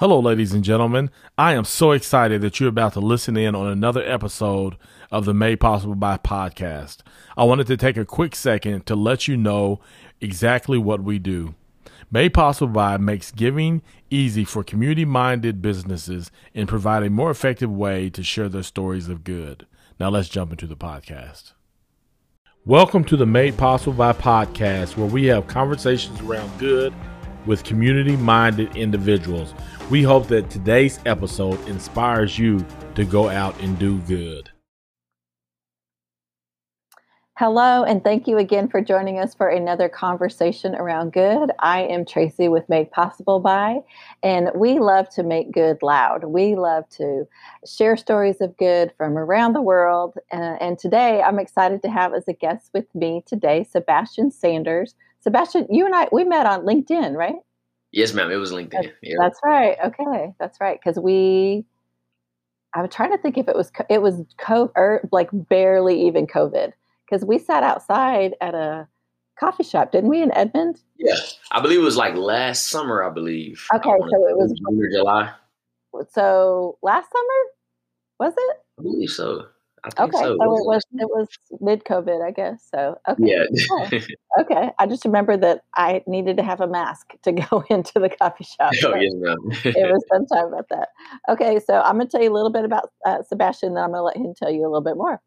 [0.00, 1.10] Hello, ladies and gentlemen.
[1.36, 4.78] I am so excited that you're about to listen in on another episode
[5.10, 7.00] of the Made Possible by podcast.
[7.36, 9.78] I wanted to take a quick second to let you know
[10.18, 11.54] exactly what we do.
[12.10, 17.70] Made Possible by makes giving easy for community minded businesses and provide a more effective
[17.70, 19.66] way to share their stories of good.
[19.98, 21.52] Now let's jump into the podcast.
[22.64, 26.94] Welcome to the Made Possible by podcast, where we have conversations around good
[27.44, 29.54] with community minded individuals.
[29.90, 34.48] We hope that today's episode inspires you to go out and do good.
[37.36, 41.50] Hello, and thank you again for joining us for another conversation around good.
[41.58, 43.80] I am Tracy with Made Possible By,
[44.22, 46.22] and we love to make good loud.
[46.22, 47.26] We love to
[47.66, 50.14] share stories of good from around the world.
[50.32, 54.94] Uh, and today I'm excited to have as a guest with me today Sebastian Sanders.
[55.18, 57.34] Sebastian, you and I, we met on LinkedIn, right?
[57.92, 58.30] Yes, ma'am.
[58.30, 58.70] It was LinkedIn.
[58.70, 59.16] That's, yeah.
[59.18, 59.76] that's right.
[59.84, 60.78] Okay, that's right.
[60.78, 61.64] Because we,
[62.74, 66.26] I was trying to think if it was it was co or like barely even
[66.26, 66.72] COVID
[67.04, 68.86] because we sat outside at a
[69.38, 70.80] coffee shop, didn't we, in Edmond?
[70.98, 71.16] Yeah,
[71.50, 73.02] I believe it was like last summer.
[73.02, 73.66] I believe.
[73.74, 75.32] Okay, I so it was June or July.
[76.12, 77.40] So last summer
[78.20, 78.56] was it?
[78.78, 79.46] I believe so
[79.98, 80.18] okay, so.
[80.18, 80.32] so.
[80.32, 81.28] it was it was
[81.60, 82.66] mid COVID, I guess.
[82.74, 84.00] So okay, yeah,
[84.40, 84.70] okay.
[84.78, 88.44] I just remember that I needed to have a mask to go into the coffee
[88.44, 88.72] shop.
[88.84, 90.88] Oh it was sometime about that.
[91.28, 93.90] Okay, so I'm going to tell you a little bit about uh, Sebastian, then I'm
[93.90, 95.20] going to let him tell you a little bit more.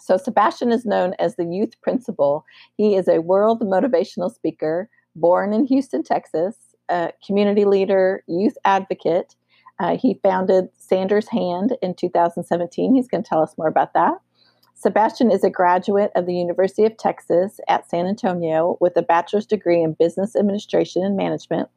[0.00, 2.44] So Sebastian is known as the youth principal.
[2.76, 6.56] He is a world motivational speaker, born in Houston, Texas,
[6.88, 9.34] a community leader, youth advocate.
[9.80, 12.94] Uh, he founded Sanders Hand in 2017.
[12.94, 14.14] He's going to tell us more about that.
[14.74, 19.46] Sebastian is a graduate of the University of Texas at San Antonio with a bachelor's
[19.46, 21.68] degree in business administration and management.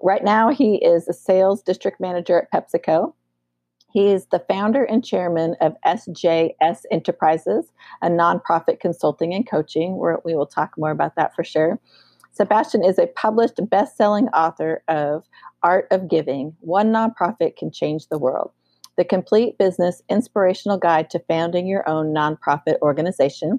[0.00, 3.12] Right now, he is a sales district manager at PepsiCo.
[3.90, 10.18] He is the founder and chairman of SJS Enterprises, a nonprofit consulting and coaching, where
[10.24, 11.80] we will talk more about that for sure.
[12.38, 15.24] Sebastian is a published best selling author of
[15.64, 18.52] Art of Giving One Nonprofit Can Change the World,
[18.96, 23.58] the complete business inspirational guide to founding your own nonprofit organization.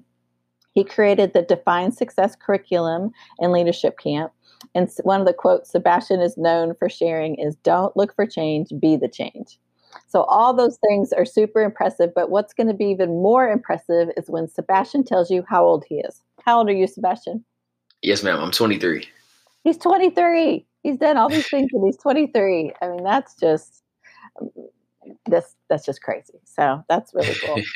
[0.72, 4.32] He created the Define Success curriculum and leadership camp.
[4.74, 8.70] And one of the quotes Sebastian is known for sharing is Don't look for change,
[8.80, 9.60] be the change.
[10.08, 12.12] So, all those things are super impressive.
[12.16, 15.84] But what's going to be even more impressive is when Sebastian tells you how old
[15.90, 16.22] he is.
[16.46, 17.44] How old are you, Sebastian?
[18.02, 18.40] Yes, ma'am.
[18.40, 19.08] I'm 23.
[19.64, 22.74] He's 23 he's done all these things and he's 23.
[22.82, 23.84] I mean, that's just
[25.26, 26.40] this that's just crazy.
[26.46, 27.62] So that's really cool.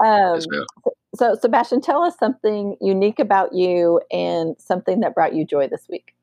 [0.00, 0.38] Um,
[1.16, 5.88] so, Sebastian, tell us something unique about you and something that brought you joy this
[5.90, 6.14] week.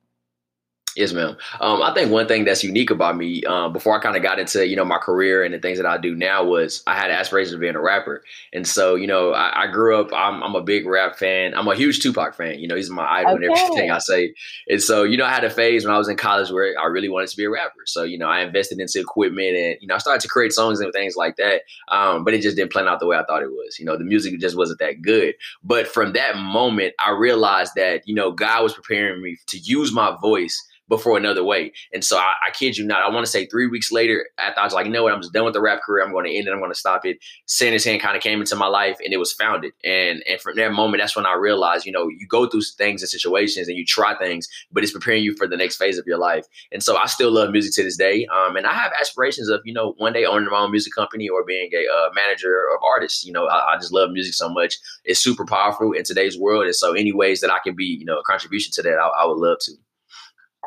[0.96, 1.36] Yes, ma'am.
[1.60, 4.40] Um, I think one thing that's unique about me, um, before I kind of got
[4.40, 7.12] into you know my career and the things that I do now, was I had
[7.12, 8.24] aspirations of being a rapper,
[8.54, 10.14] and so you know I, I grew up.
[10.14, 11.54] I'm, I'm, a big rap fan.
[11.54, 12.60] I'm a huge Tupac fan.
[12.60, 13.46] You know, he's my idol okay.
[13.46, 14.34] and everything I say.
[14.70, 16.86] And so you know I had a phase when I was in college where I
[16.86, 17.84] really wanted to be a rapper.
[17.86, 20.80] So you know I invested into equipment and you know I started to create songs
[20.80, 21.64] and things like that.
[21.90, 23.78] Um, but it just didn't plan out the way I thought it was.
[23.80, 25.36] You know, the music just wasn't that good.
[25.62, 29.92] But from that moment, I realized that you know God was preparing me to use
[29.92, 31.72] my voice before another way.
[31.94, 34.60] And so I, I kid you not, I want to say three weeks later, after
[34.60, 36.04] I was like, you know what, I'm just done with the rap career.
[36.06, 36.52] I'm going to end it.
[36.52, 37.18] I'm going to stop it.
[37.48, 39.74] Sanders Hand kind of came into my life and it was founded.
[39.84, 43.02] And and from that moment, that's when I realized, you know, you go through things
[43.02, 46.06] and situations and you try things, but it's preparing you for the next phase of
[46.06, 46.46] your life.
[46.72, 48.28] And so I still love music to this day.
[48.28, 51.30] Um, and I have aspirations of, you know, one day owning my own music company
[51.30, 53.26] or being a uh, manager of artists.
[53.26, 54.76] You know, I, I just love music so much.
[55.04, 56.66] It's super powerful in today's world.
[56.66, 59.08] And so any ways that I can be, you know, a contribution to that, I,
[59.08, 59.72] I would love to.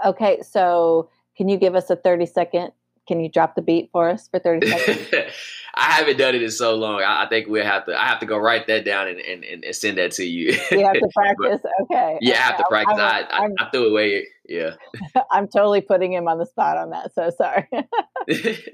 [0.04, 2.72] Okay, so can you give us a 30 second?
[3.06, 5.32] Can you drop the beat for us for 30 seconds?
[5.74, 7.02] I haven't done it in so long.
[7.02, 7.96] I, I, think we'll have to.
[7.96, 10.58] I have to go write that down and, and, and send that to you.
[10.72, 11.60] You have to practice.
[11.82, 12.18] okay.
[12.20, 12.38] Yeah, okay.
[12.38, 12.98] I have to practice.
[12.98, 14.26] I, I, I, I threw away.
[14.48, 14.74] Yeah.
[15.30, 17.14] I'm totally putting him on the spot on that.
[17.14, 17.68] So sorry.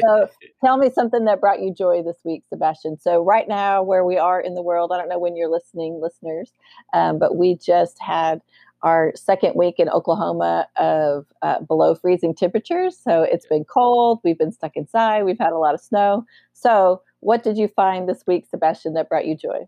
[0.00, 0.28] so
[0.64, 2.98] tell me something that brought you joy this week, Sebastian.
[2.98, 6.00] So right now, where we are in the world, I don't know when you're listening,
[6.00, 6.52] listeners,
[6.94, 8.40] um, but we just had
[8.84, 12.96] our second week in Oklahoma of uh, below freezing temperatures.
[13.02, 14.20] So it's been cold.
[14.22, 15.24] We've been stuck inside.
[15.24, 16.24] We've had a lot of snow.
[16.52, 19.66] So, what did you find this week, Sebastian, that brought you joy?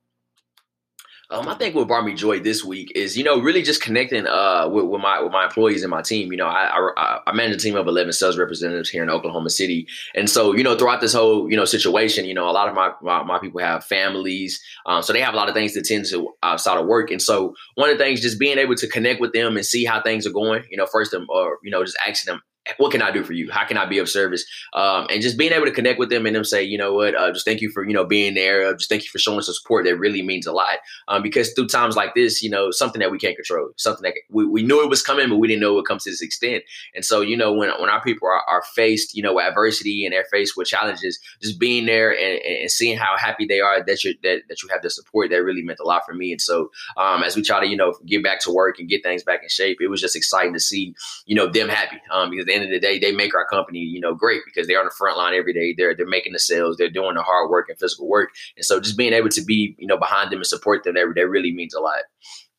[1.28, 4.28] Um, I think what brought me joy this week is, you know, really just connecting
[4.28, 6.31] uh, with, with, my with my employees and my team.
[6.31, 9.50] You know, I, I, I manage a team of eleven sales representatives here in Oklahoma
[9.50, 12.69] City, and so you know, throughout this whole you know situation, you know, a lot
[12.69, 15.73] of my my, my people have families, um, so they have a lot of things
[15.73, 18.76] to tend to outside of work, and so one of the things just being able
[18.76, 20.62] to connect with them and see how things are going.
[20.70, 22.43] You know, first them or you know, just asking them
[22.78, 23.50] what can I do for you?
[23.50, 24.44] How can I be of service?
[24.74, 27.14] Um, and just being able to connect with them and them say, you know what,
[27.14, 28.66] uh, just thank you for you know being there.
[28.66, 29.84] Uh, just thank you for showing some support.
[29.84, 30.78] That really means a lot.
[31.08, 34.14] Um, because through times like this, you know, something that we can't control, something that
[34.30, 36.22] we, we knew it was coming, but we didn't know it would come to this
[36.22, 36.64] extent.
[36.94, 40.04] And so, you know, when when our people are, are faced, you know, with adversity
[40.04, 43.82] and they're faced with challenges, just being there and, and seeing how happy they are
[43.84, 46.32] that you that that you have the support that really meant a lot for me.
[46.32, 49.02] And so, um, as we try to you know get back to work and get
[49.02, 50.94] things back in shape, it was just exciting to see
[51.26, 52.00] you know them happy.
[52.10, 54.81] Um, because end of the day, they make our company, you know, great because they're
[54.81, 55.75] on the front line every day.
[55.76, 58.81] They're they're making the sales, they're doing the hard work and physical work, and so
[58.81, 61.53] just being able to be, you know, behind them and support them, that, that really
[61.53, 62.00] means a lot.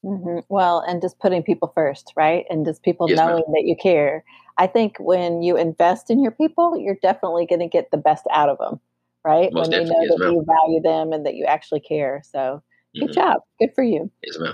[0.05, 0.39] Mm-hmm.
[0.49, 2.45] Well, and just putting people first, right?
[2.49, 3.53] And just people yes, knowing ma'am.
[3.53, 4.23] that you care.
[4.57, 8.23] I think when you invest in your people, you're definitely going to get the best
[8.31, 8.79] out of them,
[9.23, 9.51] right?
[9.51, 10.33] Most when they know yes, that ma'am.
[10.33, 12.21] you value them and that you actually care.
[12.23, 12.63] So,
[12.95, 13.13] good mm-hmm.
[13.13, 13.41] job.
[13.59, 14.09] Good for you.
[14.23, 14.53] Yes, ma'am.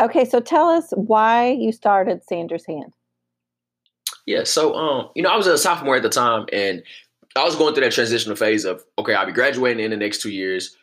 [0.00, 2.92] Okay, so tell us why you started Sanders Hand.
[4.26, 6.82] Yeah, so um, you know, I was a sophomore at the time, and
[7.34, 10.22] I was going through that transitional phase of okay, I'll be graduating in the next
[10.22, 10.76] two years.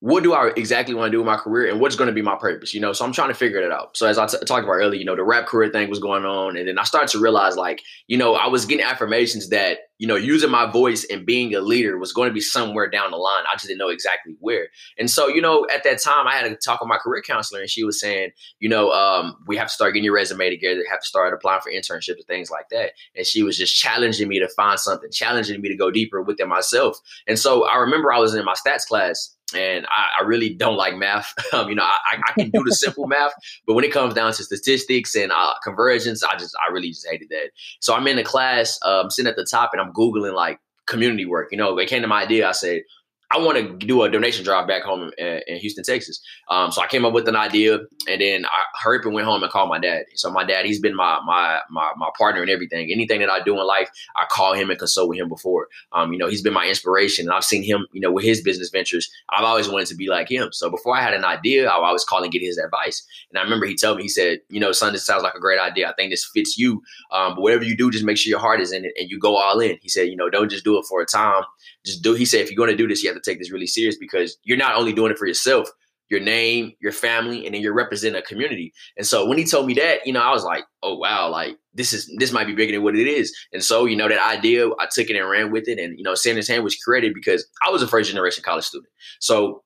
[0.00, 2.22] What do I exactly want to do with my career, and what's going to be
[2.22, 2.74] my purpose?
[2.74, 3.96] You know, so I'm trying to figure it out.
[3.96, 6.24] So as I t- talked about earlier, you know, the rap career thing was going
[6.24, 9.78] on, and then I started to realize, like, you know, I was getting affirmations that
[10.00, 13.10] you know, using my voice and being a leader was going to be somewhere down
[13.10, 13.44] the line.
[13.46, 14.68] I just didn't know exactly where.
[14.98, 17.60] And so, you know, at that time, I had to talk with my career counselor,
[17.60, 18.30] and she was saying,
[18.60, 21.60] you know, um, we have to start getting your resume together, have to start applying
[21.60, 22.92] for internships and things like that.
[23.14, 26.48] And she was just challenging me to find something, challenging me to go deeper within
[26.48, 26.96] myself.
[27.26, 30.76] And so I remember I was in my stats class and I, I, really don't
[30.76, 31.32] like math.
[31.52, 33.32] Um, you know, I, I, can do the simple math,
[33.66, 37.08] but when it comes down to statistics and uh, conversions, I just I really just
[37.10, 37.50] hated that.
[37.80, 41.26] So I'm in the class, um, sitting at the top, and I'm googling like community
[41.26, 41.48] work.
[41.50, 42.48] You know, it came to my idea.
[42.48, 42.82] I said,
[43.32, 46.20] I want to do a donation drive back home in, in Houston, Texas.
[46.48, 47.78] Um, so I came up with an idea,
[48.08, 50.04] and then I hurried and went home and called my dad.
[50.14, 52.90] So my dad, he's been my my my my partner in everything.
[52.90, 55.68] Anything that I do in life, I call him and consult with him before.
[55.92, 58.42] Um, you know, he's been my inspiration, and I've seen him, you know, with his
[58.42, 59.10] business ventures.
[59.30, 60.50] I've always wanted to be like him.
[60.52, 63.06] So before I had an idea, I always call and get his advice.
[63.30, 65.40] And I remember he told me, he said, you know, son, this sounds like a
[65.40, 65.88] great idea.
[65.88, 66.82] I think this fits you.
[67.12, 69.18] Um, but whatever you do, just make sure your heart is in it and you
[69.18, 69.78] go all in.
[69.82, 71.44] He said, you know, don't just do it for a time
[71.84, 72.14] just do.
[72.14, 73.96] He said, if you're going to do this, you have to take this really serious
[73.96, 75.68] because you're not only doing it for yourself,
[76.10, 78.72] your name, your family, and then you're representing a community.
[78.96, 81.56] And so when he told me that, you know, I was like, oh wow, like
[81.72, 83.32] this is this might be bigger than what it is.
[83.52, 85.78] And so, you know, that idea, I took it and ran with it.
[85.78, 88.90] And you know, Sanders Hand was created because I was a first generation college student.
[89.20, 89.62] So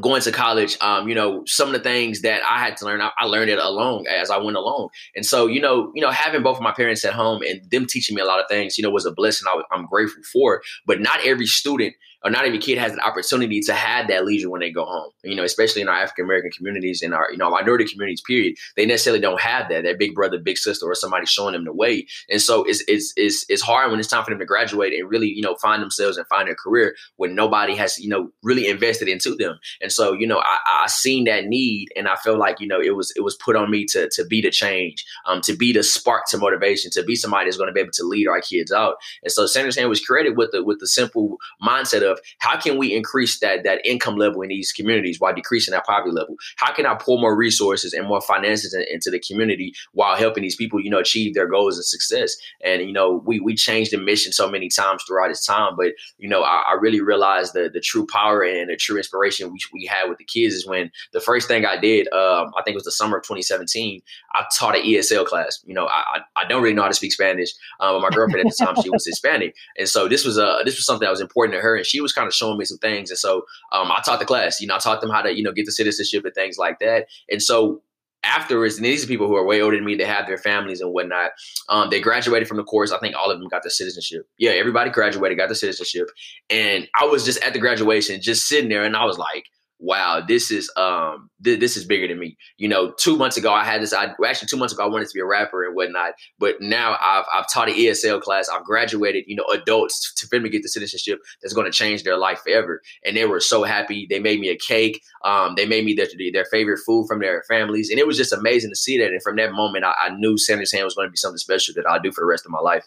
[0.00, 3.00] going to college, um, you know, some of the things that I had to learn,
[3.00, 4.90] I, I, learned it alone as I went along.
[5.16, 7.86] And so, you know, you know, having both of my parents at home and them
[7.86, 10.60] teaching me a lot of things, you know, was a blessing I, I'm grateful for.
[10.86, 11.94] But not every student
[12.24, 15.10] or not every kid has an opportunity to have that leisure when they go home.
[15.22, 18.56] You know, especially in our African American communities and our, you know, minority communities, period.
[18.76, 21.72] They necessarily don't have that, that big brother, big sister, or somebody showing them the
[21.72, 22.06] way.
[22.30, 25.08] And so it's it's it's it's hard when it's time for them to graduate and
[25.08, 28.68] really, you know, find themselves and find their career when nobody has, you know, really
[28.68, 29.58] invested into them.
[29.80, 32.80] And so, you know, I, I seen that need and I felt like, you know,
[32.80, 35.72] it was it was put on me to to be the change, um, to be
[35.72, 38.40] the spark to motivation, to be somebody that's going to be able to lead our
[38.40, 38.96] kids out.
[39.22, 42.07] And so Sanders Hand was created with the with the simple mindset of
[42.38, 46.12] how can we increase that that income level in these communities while decreasing that poverty
[46.12, 46.36] level?
[46.56, 50.42] How can I pour more resources and more finances in, into the community while helping
[50.42, 52.36] these people, you know, achieve their goals and success?
[52.64, 55.92] And you know, we we changed the mission so many times throughout this time, but
[56.18, 59.58] you know, I, I really realized the the true power and the true inspiration we
[59.72, 62.74] we had with the kids is when the first thing I did, um, I think
[62.74, 64.00] it was the summer of 2017,
[64.34, 65.60] I taught an ESL class.
[65.64, 67.50] You know, I I don't really know how to speak Spanish,
[67.80, 70.60] um, but my girlfriend at the time she was Hispanic, and so this was a
[70.64, 72.64] this was something that was important to her, and she was kind of showing me
[72.64, 73.10] some things.
[73.10, 75.42] And so um, I taught the class, you know, I taught them how to, you
[75.42, 77.06] know, get the citizenship and things like that.
[77.30, 77.82] And so
[78.24, 80.80] afterwards, and these are people who are way older than me, they have their families
[80.80, 81.30] and whatnot.
[81.68, 82.92] Um, they graduated from the course.
[82.92, 84.28] I think all of them got the citizenship.
[84.38, 86.08] Yeah, everybody graduated, got the citizenship.
[86.50, 89.44] And I was just at the graduation, just sitting there, and I was like,
[89.78, 92.36] wow, this is um th- this is bigger than me.
[92.56, 93.92] You know, two months ago I had this.
[93.92, 96.96] I actually two months ago I wanted to be a rapper and whatnot, but now
[97.00, 98.48] I've I've taught an ESL class.
[98.48, 99.24] I've graduated.
[99.26, 102.82] You know, adults to me get the citizenship that's going to change their life forever.
[103.04, 104.06] And they were so happy.
[104.08, 105.00] They made me a cake.
[105.24, 108.32] Um, they made me their their favorite food from their families, and it was just
[108.32, 109.10] amazing to see that.
[109.10, 111.74] And from that moment, I, I knew Sanders Hand was going to be something special
[111.74, 112.86] that I'll do for the rest of my life.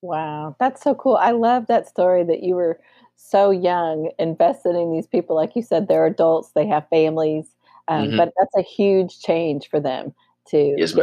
[0.00, 1.16] Wow, that's so cool.
[1.16, 2.78] I love that story that you were
[3.18, 5.36] so young invested in these people.
[5.36, 7.54] Like you said they're adults they have families
[7.88, 8.16] um, mm-hmm.
[8.16, 10.14] but that's a huge change for them
[10.48, 10.94] to, yes,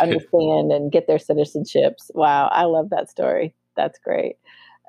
[0.00, 2.10] understand and get their citizenships.
[2.14, 3.54] Wow i love that story.
[3.76, 4.36] That's great.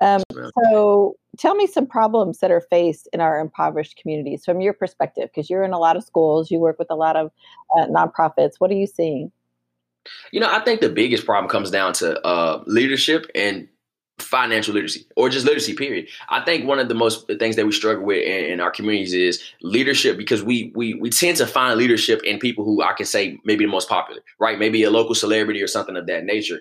[0.00, 4.60] Um, yes, so tell me some problems that are faced in our impoverished communities from
[4.60, 7.30] your perspective because you're in a lot of schools you work with a lot of
[7.76, 8.54] uh, nonprofits.
[8.58, 9.32] What are you seeing?
[10.30, 13.66] You know, I think the biggest problem comes down to uh, leadership and
[14.36, 16.08] financial literacy or just literacy period.
[16.28, 19.14] I think one of the most things that we struggle with in, in, our communities
[19.14, 23.06] is leadership because we we we tend to find leadership in people who i can
[23.06, 24.58] say maybe the most popular right?
[24.58, 26.60] Maybe a local celebrity or something of that nature.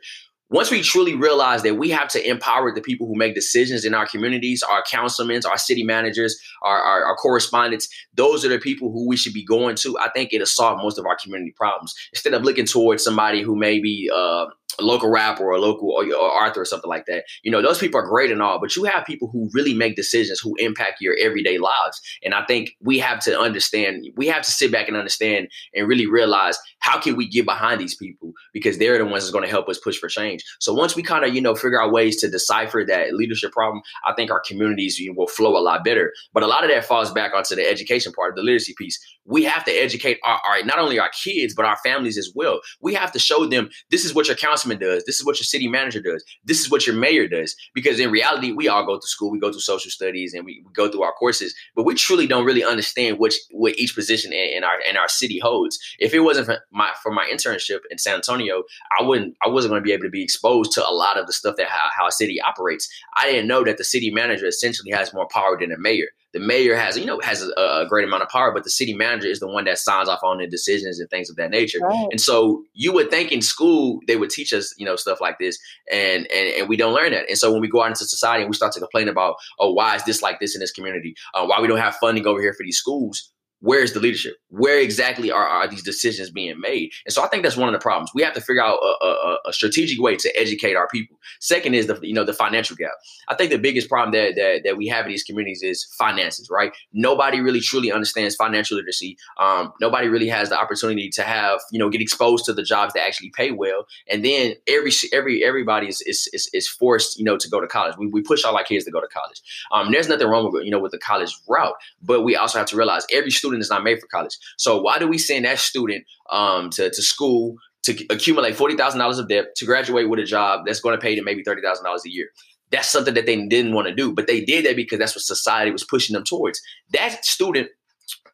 [0.52, 3.96] Once we truly realize that we have to empower the people who make decisions in
[3.96, 8.92] our communities, our councilmen, our city managers, our, our, our, correspondents, those are the people
[8.92, 9.98] who we should be going to.
[9.98, 11.96] I think it'll solve most of our community problems.
[12.14, 14.46] Instead of looking towards somebody who may be uh,
[14.80, 17.26] a local rap or a local or, or Arthur or something like that.
[17.44, 19.96] You know, those people are great and all, but you have people who really make
[19.96, 22.02] decisions who impact your everyday lives.
[22.24, 25.88] And I think we have to understand, we have to sit back and understand and
[25.88, 29.44] really realize how can we get behind these people because they're the ones that's going
[29.44, 30.44] to help us push for change.
[30.60, 33.82] So once we kind of, you know, figure out ways to decipher that leadership problem,
[34.06, 36.12] I think our communities you know, will flow a lot better.
[36.34, 39.00] But a lot of that falls back onto the education part the literacy piece.
[39.26, 42.62] We have to educate our, our not only our kids, but our families as well.
[42.80, 45.04] We have to show them this is what your council councilman does.
[45.06, 46.24] This is what your city manager does.
[46.44, 47.56] This is what your mayor does.
[47.74, 50.64] Because in reality, we all go to school, we go through social studies, and we,
[50.66, 54.34] we go through our courses, but we truly don't really understand which what each position
[54.34, 55.80] in, in our in our city holds.
[56.00, 58.64] If it wasn't for my for my internship in San Antonio,
[58.98, 61.28] I wouldn't I wasn't going to be able to be exposed to a lot of
[61.28, 62.88] the stuff that how, how a city operates.
[63.16, 66.42] I didn't know that the city manager essentially has more power than the mayor the
[66.42, 69.28] mayor has you know has a, a, great amount of power but the city manager
[69.28, 71.80] is the one that signs off on the decisions and things of that nature.
[71.80, 72.08] Right.
[72.12, 75.40] and so you would think in school they would teach us you know stuff like
[75.40, 75.58] this
[75.90, 77.30] and, and and we don't learn that.
[77.30, 79.72] And so when we go out into society and we start to complain about oh
[79.72, 81.16] why is this like this in this community?
[81.34, 83.32] Uh, why we don't have funding over here for these schools
[83.66, 84.38] where's the leadership?
[84.50, 86.92] Where exactly are, are these decisions being made?
[87.06, 88.12] And so I think that's one of the problems.
[88.14, 91.18] We have to figure out a, a, a, strategic way to educate our people.
[91.40, 92.92] Second is the you know the financial gap.
[93.28, 96.48] I think the biggest problem that, that that we have in these communities is finances.
[96.52, 96.72] Right?
[96.94, 99.18] Nobody really truly understands financial literacy.
[99.40, 102.94] Um, nobody really has the opportunity to have you know get exposed to the jobs
[102.94, 103.88] that actually pay well.
[104.12, 107.68] And then every every everybody is is, is, is forced you know to go to
[107.68, 107.96] college.
[107.98, 109.42] We, we push all our kids to go to college.
[109.72, 112.68] Um, there's nothing wrong with you know with the college route, but we also have
[112.68, 114.38] to realize every student student is not made for college.
[114.58, 119.00] So why do we send that student um, to, to school to accumulate forty thousand
[119.00, 121.62] dollars of debt to graduate with a job that's going to pay them maybe thirty
[121.62, 122.28] thousand dollars a year?
[122.72, 125.24] That's something that they didn't want to do, but they did that because that's what
[125.24, 126.60] society was pushing them towards.
[126.94, 127.70] That student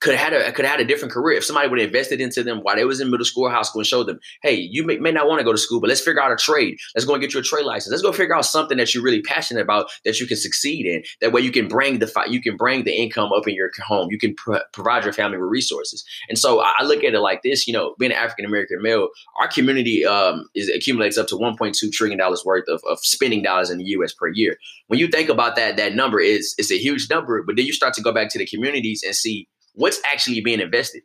[0.02, 2.20] could have had a could have had a different career if somebody would have invested
[2.20, 4.56] into them while they was in middle school or high school and showed them, hey,
[4.56, 6.78] you may, may not want to go to school, but let's figure out a trade.
[6.96, 7.92] Let's go and get you a trade license.
[7.92, 11.04] Let's go figure out something that you're really passionate about that you can succeed in.
[11.22, 14.08] That way, you can bring the you can bring the income up in your home.
[14.10, 16.04] You can pr- provide your family with resources.
[16.30, 17.68] And so I look at it like this.
[17.68, 21.92] You know, being an African American male, our community um, is accumulates up to 1.2
[21.92, 24.14] trillion dollars worth of, of spending dollars in the U.S.
[24.14, 24.58] per year.
[24.88, 27.44] When you think about that, that number is it's a huge number.
[27.44, 30.60] But then you start to go back to the communities and see what's actually being
[30.60, 31.04] invested.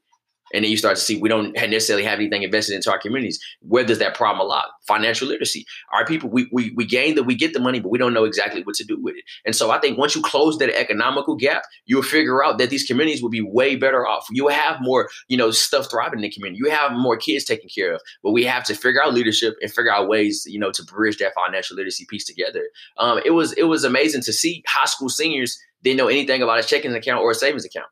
[0.55, 3.41] And then you start to see we don't necessarily have anything invested into our communities.
[3.63, 4.65] Where does that problem lie?
[4.87, 5.67] Financial literacy.
[5.93, 8.25] Our people, we, we, we gain that we get the money, but we don't know
[8.25, 9.25] exactly what to do with it.
[9.45, 12.85] And so I think once you close that economical gap, you'll figure out that these
[12.85, 14.27] communities will be way better off.
[14.31, 16.61] You will have more, you know, stuff thriving in the community.
[16.65, 18.01] You have more kids taken care of.
[18.23, 21.19] But we have to figure out leadership and figure out ways, you know, to bridge
[21.19, 22.63] that financial literacy piece together.
[22.99, 26.61] Um, it was it was amazing to see high school seniors didn't know anything about
[26.61, 27.89] a checking account or a savings account.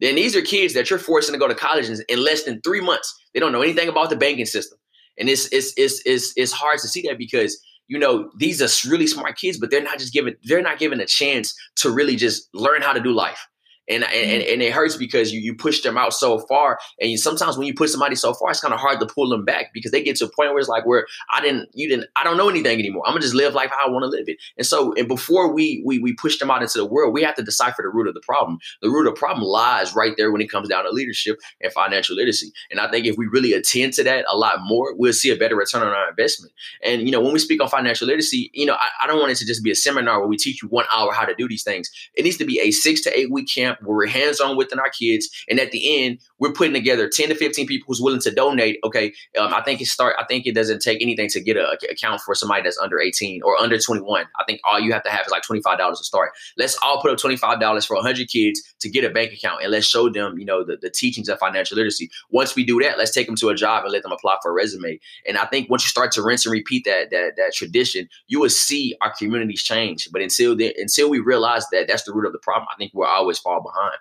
[0.00, 2.80] Then these are kids that you're forcing to go to college in, less than three
[2.80, 3.14] months.
[3.32, 4.78] They don't know anything about the banking system,
[5.18, 8.90] and it's it's it's it's, it's hard to see that because you know these are
[8.90, 12.16] really smart kids, but they're not just given they're not given a chance to really
[12.16, 13.46] just learn how to do life
[13.88, 14.52] and and, mm-hmm.
[14.52, 16.78] and it hurts because you you push them out so far.
[17.00, 19.28] And you, sometimes when you push somebody so far it's kind of hard to pull
[19.28, 21.88] them back because they get to a point where it's like where i didn't you
[21.88, 23.02] didn't i don't know anything anymore.
[23.06, 24.38] I'm gonna just live life how i want to live it.
[24.56, 27.34] And so and before we we we push them out into the world we have
[27.36, 28.58] to decipher the root of the problem.
[28.82, 31.72] The root of the problem lies right there when it comes down to leadership and
[31.72, 32.52] financial literacy.
[32.70, 35.36] And i think if we really attend to that a lot more we'll see a
[35.36, 36.52] better return on our investment.
[36.82, 39.32] And you know when we speak on financial literacy you know i, I don't want
[39.32, 41.48] it to just be a seminar where we teach you one hour how to do
[41.48, 41.90] these things.
[42.14, 44.78] It needs to be a six to eight week camp where we're hands on within
[44.78, 45.28] our kids.
[45.48, 48.78] And at the end, we're putting together 10 to 15 people who's willing to donate.
[48.84, 49.12] Okay.
[49.38, 52.20] Um, I think it start, I think it doesn't take anything to get a, account
[52.20, 54.24] for somebody that's under 18 or under 21.
[54.38, 56.32] I think all you have to have is like $25 to start.
[56.56, 59.86] Let's all put up $25 for 100 kids to get a bank account and let's
[59.86, 62.10] show them, you know, the, the teachings of financial literacy.
[62.30, 64.50] Once we do that, let's take them to a job and let them apply for
[64.50, 64.98] a resume.
[65.26, 68.40] And I think once you start to rinse and repeat that, that, that tradition, you
[68.40, 70.08] will see our communities change.
[70.12, 72.92] But until then, until we realize that that's the root of the problem, I think
[72.94, 73.96] we'll always fall behind.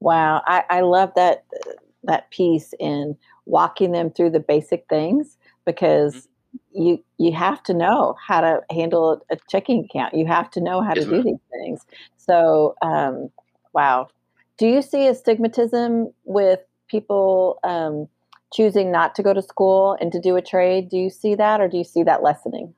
[0.00, 1.44] Wow, I, I love that
[2.04, 6.82] that piece in walking them through the basic things because mm-hmm.
[6.82, 10.14] you you have to know how to handle a checking account.
[10.14, 11.86] You have to know how yes, to do these things.
[12.18, 13.30] So, um,
[13.72, 14.08] wow.
[14.58, 18.08] Do you see a stigmatism with people um,
[18.52, 20.88] choosing not to go to school and to do a trade.
[20.88, 22.74] Do you see that or do you see that lessening?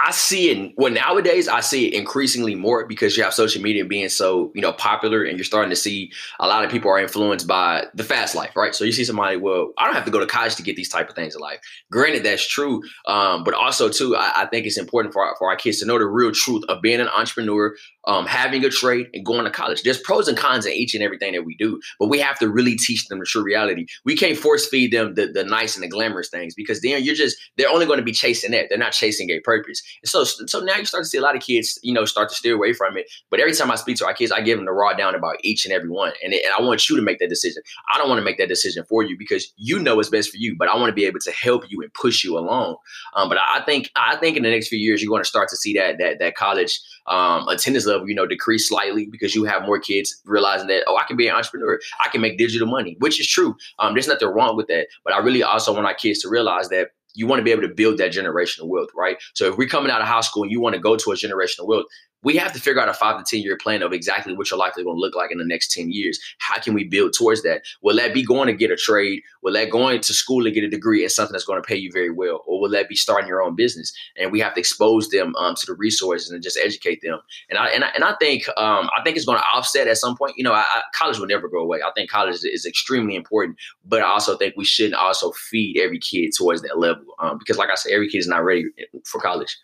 [0.00, 0.74] I see it.
[0.76, 4.60] Well, nowadays I see it increasingly more because you have social media being so you
[4.60, 8.04] know popular, and you're starting to see a lot of people are influenced by the
[8.04, 8.74] fast life, right?
[8.74, 10.88] So you see somebody, well, I don't have to go to college to get these
[10.88, 11.58] type of things in life.
[11.90, 15.50] Granted, that's true, um, but also too, I, I, think it's important for our, for
[15.50, 17.74] our kids to know the real truth of being an entrepreneur,
[18.08, 19.82] um, having a trade, and going to college.
[19.82, 22.48] There's pros and cons in each and everything that we do, but we have to
[22.48, 23.86] really teach them the true reality.
[24.04, 27.14] We can't force feed them the, the nice and the glamorous things because then you're
[27.14, 28.66] just they're only going to be chasing that.
[28.70, 29.82] They're not chasing a purpose.
[30.02, 32.30] And so so now you start to see a lot of kids, you know, start
[32.30, 33.10] to steer away from it.
[33.30, 35.36] But every time I speak to our kids, I give them the raw down about
[35.42, 37.62] each and every one, and, and I want you to make that decision.
[37.92, 40.38] I don't want to make that decision for you because you know what's best for
[40.38, 42.76] you, but I want to be able to help you and push you along.
[43.14, 45.50] Um, but I think I think in the next few years you're going to start
[45.50, 49.44] to see that that that college um, attendance level, you know, decrease slightly because you
[49.44, 52.68] have more kids realizing that oh, I can be an entrepreneur, I can make digital
[52.68, 53.56] money, which is true.
[53.78, 56.68] Um, there's nothing wrong with that, but I really also want our kids to realize
[56.68, 59.16] that you want to be able to build that generational wealth, right?
[59.34, 61.14] So if we're coming out of high school and you want to go to a
[61.14, 61.86] generational wealth,
[62.22, 64.58] we have to figure out a five to 10 year plan of exactly what your
[64.58, 66.18] life is going to look like in the next 10 years.
[66.38, 67.62] How can we build towards that?
[67.82, 69.22] Will that be going to get a trade?
[69.42, 71.76] Will that going to school and get a degree and something that's going to pay
[71.76, 72.42] you very well?
[72.46, 73.92] Or will that be starting your own business?
[74.16, 77.20] And we have to expose them um, to the resources and just educate them.
[77.50, 79.96] And I, and I, and I think, um, I think it's going to offset at
[79.96, 80.34] some point.
[80.36, 81.80] You know, I, I, college will never go away.
[81.82, 85.80] I think college is, is, extremely important, but I also think we shouldn't also feed
[85.80, 87.04] every kid towards that level.
[87.18, 88.64] Um, because like I said, every kid is not ready
[89.04, 89.56] for college.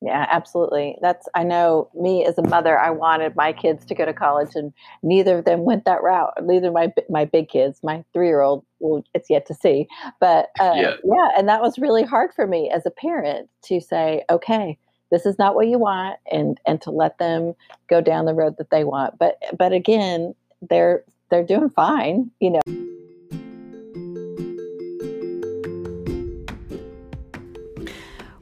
[0.00, 0.96] Yeah, absolutely.
[1.02, 4.50] That's I know me as a mother, I wanted my kids to go to college,
[4.54, 6.32] and neither of them went that route.
[6.40, 9.88] Neither my my big kids, my three year old, well, it's yet to see.
[10.20, 10.96] But uh, yeah.
[11.04, 14.78] yeah, and that was really hard for me as a parent to say, okay,
[15.10, 17.54] this is not what you want, and and to let them
[17.88, 19.18] go down the road that they want.
[19.18, 22.87] But but again, they're they're doing fine, you know.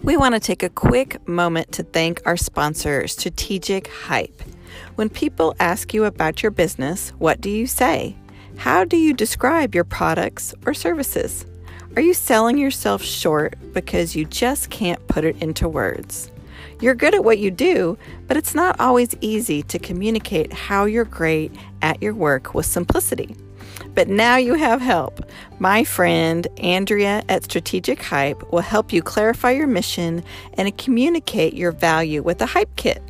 [0.06, 4.40] We want to take a quick moment to thank our sponsor, Strategic Hype.
[4.94, 8.16] When people ask you about your business, what do you say?
[8.56, 11.44] How do you describe your products or services?
[11.96, 16.30] Are you selling yourself short because you just can't put it into words?
[16.80, 21.04] You're good at what you do, but it's not always easy to communicate how you're
[21.04, 21.50] great
[21.82, 23.34] at your work with simplicity.
[23.96, 25.24] But now you have help.
[25.58, 30.22] My friend Andrea at Strategic Hype will help you clarify your mission
[30.54, 33.02] and communicate your value with a hype kit.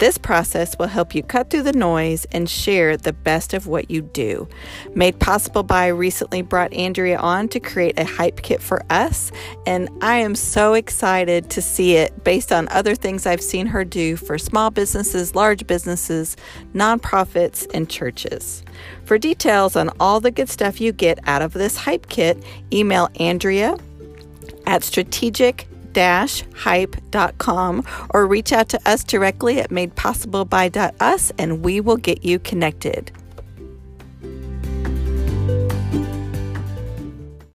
[0.00, 3.90] This process will help you cut through the noise and share the best of what
[3.90, 4.48] you do.
[4.94, 9.30] Made possible by recently brought Andrea on to create a hype kit for us,
[9.66, 13.84] and I am so excited to see it based on other things I've seen her
[13.84, 16.34] do for small businesses, large businesses,
[16.74, 18.64] nonprofits, and churches.
[19.04, 23.10] For details on all the good stuff you get out of this hype kit, email
[23.16, 23.76] Andrea
[24.64, 32.24] at strategic hype.com or reach out to us directly at madepossibleby.us and we will get
[32.24, 33.12] you connected.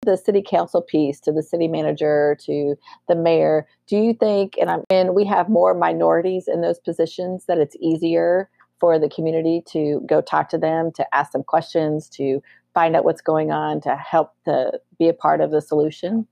[0.04, 2.76] the city council piece to the city manager to
[3.08, 7.46] the mayor do you think and i'm and we have more minorities in those positions
[7.46, 12.08] that it's easier for the community to go talk to them to ask them questions
[12.08, 12.42] to
[12.74, 16.26] find out what's going on to help to be a part of the solution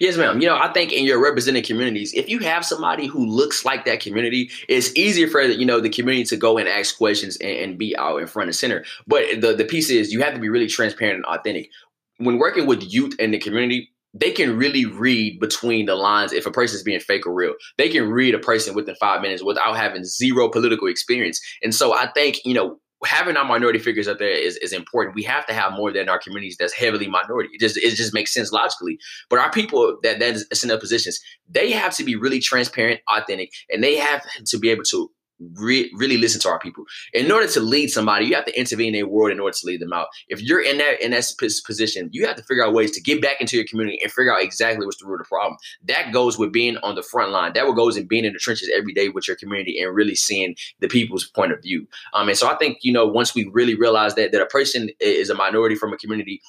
[0.00, 0.40] Yes, ma'am.
[0.40, 3.84] You know, I think in your represented communities, if you have somebody who looks like
[3.84, 7.56] that community, it's easier for you know the community to go and ask questions and,
[7.58, 8.84] and be out in front and center.
[9.06, 11.70] But the the piece is you have to be really transparent and authentic.
[12.18, 16.46] When working with youth in the community, they can really read between the lines if
[16.46, 17.54] a person is being fake or real.
[17.76, 21.40] They can read a person within five minutes without having zero political experience.
[21.62, 25.14] And so I think, you know, having our minority figures up there is, is important.
[25.14, 27.50] We have to have more than our communities that's heavily minority.
[27.52, 28.98] It just it just makes sense logically.
[29.30, 33.00] But our people that that is in their positions, they have to be really transparent,
[33.08, 36.84] authentic, and they have to be able to re- really listen to our people.
[37.12, 39.66] In order to lead somebody, you have to intervene in their world in order to
[39.66, 40.08] lead them out.
[40.28, 41.24] If you're in that in that
[41.66, 44.34] position, you have to figure out ways to get back into your community and figure
[44.34, 45.56] out exactly what's the root of the problem.
[45.84, 47.52] That goes with being on the front line.
[47.54, 50.56] That goes in being in the trenches every day with your community and really seeing
[50.80, 51.86] the people's point of view.
[52.14, 54.90] Um, and so I think you know once we really realize that that a person
[55.00, 56.42] is a minority from a community,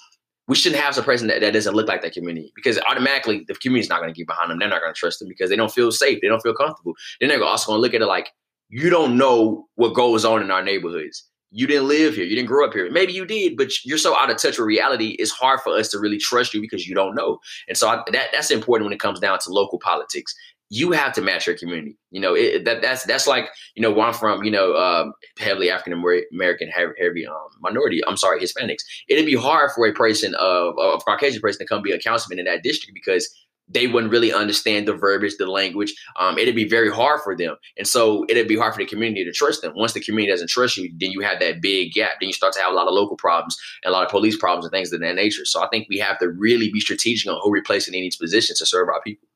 [0.49, 3.53] we shouldn't have a person that, that doesn't look like that community because automatically the
[3.53, 4.57] community's not going to get behind them.
[4.57, 6.19] They're not going to trust them because they don't feel safe.
[6.21, 6.95] They don't feel comfortable.
[7.19, 8.31] Then they're also going to look at it like,
[8.69, 11.25] you don't know what goes on in our neighborhoods.
[11.51, 12.25] You didn't live here.
[12.25, 12.91] You didn't grow up here.
[12.91, 15.15] Maybe you did, but you're so out of touch with reality.
[15.17, 17.39] It's hard for us to really trust you because you don't know.
[17.67, 20.35] And so I, that that's important when it comes down to local politics.
[20.69, 21.97] you have to match your community.
[22.11, 24.43] You know, it, that that's that's like you know where I'm from.
[24.43, 25.93] You know, um, heavily African
[26.31, 28.01] American, heavy um, minority.
[28.07, 28.83] I'm sorry, Hispanics.
[29.07, 32.39] It'd be hard for a person of a Caucasian person to come be a councilman
[32.39, 33.27] in that district because
[33.69, 35.93] they wouldn't really understand the verbiage, the language.
[36.17, 37.55] Um, it'd be very hard for them.
[37.77, 39.73] And so it'd be hard for the community to trust them.
[39.75, 42.13] Once the community doesn't trust you, then you have that big gap.
[42.19, 44.37] Then you start to have a lot of local problems and a lot of police
[44.37, 45.45] problems and things of that nature.
[45.45, 48.19] So I think we have to really be strategic on who we're placing in each
[48.19, 49.27] position to serve our people.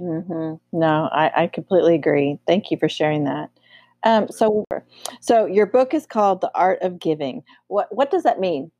[0.00, 0.78] Mm-hmm.
[0.78, 2.38] No, I, I completely agree.
[2.46, 3.50] Thank you for sharing that.
[4.02, 4.64] Um, so,
[5.20, 8.70] so your book is called "The Art of Giving." What what does that mean?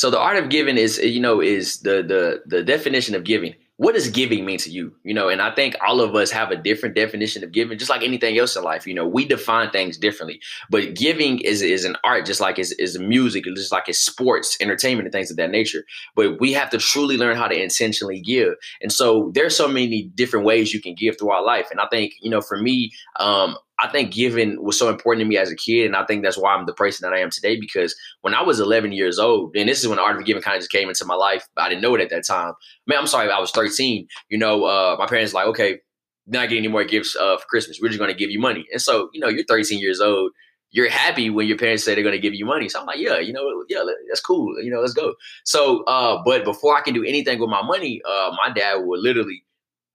[0.00, 3.54] So the art of giving is, you know, is the the the definition of giving.
[3.76, 4.94] What does giving mean to you?
[5.04, 7.90] You know, and I think all of us have a different definition of giving, just
[7.90, 8.86] like anything else in life.
[8.86, 10.40] You know, we define things differently.
[10.70, 14.56] But giving is is an art, just like is is music, just like it's sports,
[14.58, 15.84] entertainment, and things of that nature.
[16.16, 18.54] But we have to truly learn how to intentionally give.
[18.80, 21.68] And so there's so many different ways you can give throughout life.
[21.70, 25.28] And I think, you know, for me, um, I think giving was so important to
[25.28, 27.30] me as a kid, and I think that's why I'm the person that I am
[27.30, 27.58] today.
[27.58, 30.42] Because when I was 11 years old, and this is when the art of giving
[30.42, 32.54] kind of just came into my life, I didn't know it at that time.
[32.86, 34.06] Man, I'm sorry, I was 13.
[34.28, 35.78] You know, uh, my parents like, okay,
[36.26, 37.78] not getting any more gifts uh, for Christmas.
[37.80, 38.66] We're just going to give you money.
[38.72, 40.32] And so, you know, you're 13 years old.
[40.72, 42.68] You're happy when your parents say they're going to give you money.
[42.68, 44.54] So I'm like, yeah, you know, yeah, that's cool.
[44.62, 45.14] You know, let's go.
[45.44, 49.00] So, uh, but before I can do anything with my money, uh, my dad would
[49.00, 49.42] literally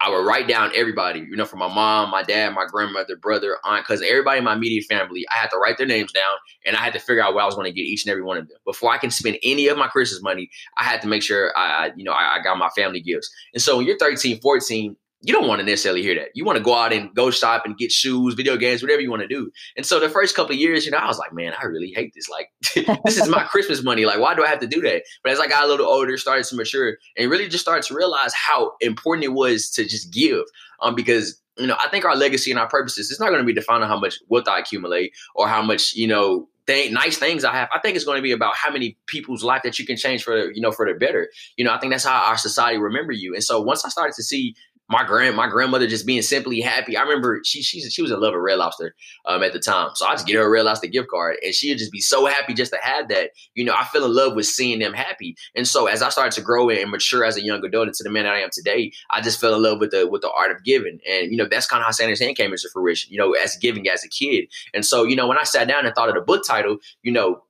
[0.06, 3.58] I would write down everybody, you know, from my mom, my dad, my grandmother, brother,
[3.64, 6.76] aunt, because everybody in my immediate family, I had to write their names down and
[6.76, 8.38] I had to figure out what I was going to get each and every one
[8.38, 8.58] of them.
[8.66, 11.92] Before I can spend any of my Christmas money, I had to make sure I,
[11.96, 13.34] you know, I, I got my family gifts.
[13.56, 16.30] And so when you're 13, 14, you don't want to necessarily hear that.
[16.36, 19.10] You want to go out and go shop and get shoes, video games, whatever you
[19.10, 19.52] want to do.
[19.76, 22.14] And so the first couple years, you know, I was like, man, I really hate
[22.14, 22.30] this.
[22.30, 22.52] Like,
[23.06, 24.06] this is my Christmas money.
[24.06, 25.02] Like, why do I have to do that?
[25.24, 27.96] But as I got a little older, started to mature, and really just started to
[27.96, 30.44] realize how important it was to just give.
[30.82, 33.46] Um, because you know, I think our legacy and our purposes, it's not going to
[33.46, 37.18] be defined on how much wealth I accumulate or how much, you know, thing, nice
[37.18, 37.70] things I have.
[37.74, 40.24] I think it's going to be about how many people's life that you can change
[40.24, 41.30] for, you know, for the better.
[41.56, 43.34] You know, I think that's how our society remember you.
[43.34, 44.56] And so once I started to see
[44.88, 46.96] my grand my grandmother just being simply happy.
[46.96, 48.96] I remember she she she was in love with Red Lobster
[49.26, 51.54] um, at the time, so I just get her a Red Lobster gift card, and
[51.54, 53.32] she'd just be so happy just to have that.
[53.56, 56.34] You know, I fell in love with seeing them happy, and so as I started
[56.34, 58.92] to grow and mature as a young adult into the man that I am today,
[59.10, 61.48] I just fell in love with the with the art of giving, and you know
[61.50, 63.12] that's kind of how Sanders Hand came into fruition.
[63.12, 65.86] You know, as giving as a kid, and so you know when I sat down
[65.86, 67.44] and thought of the book title, you know,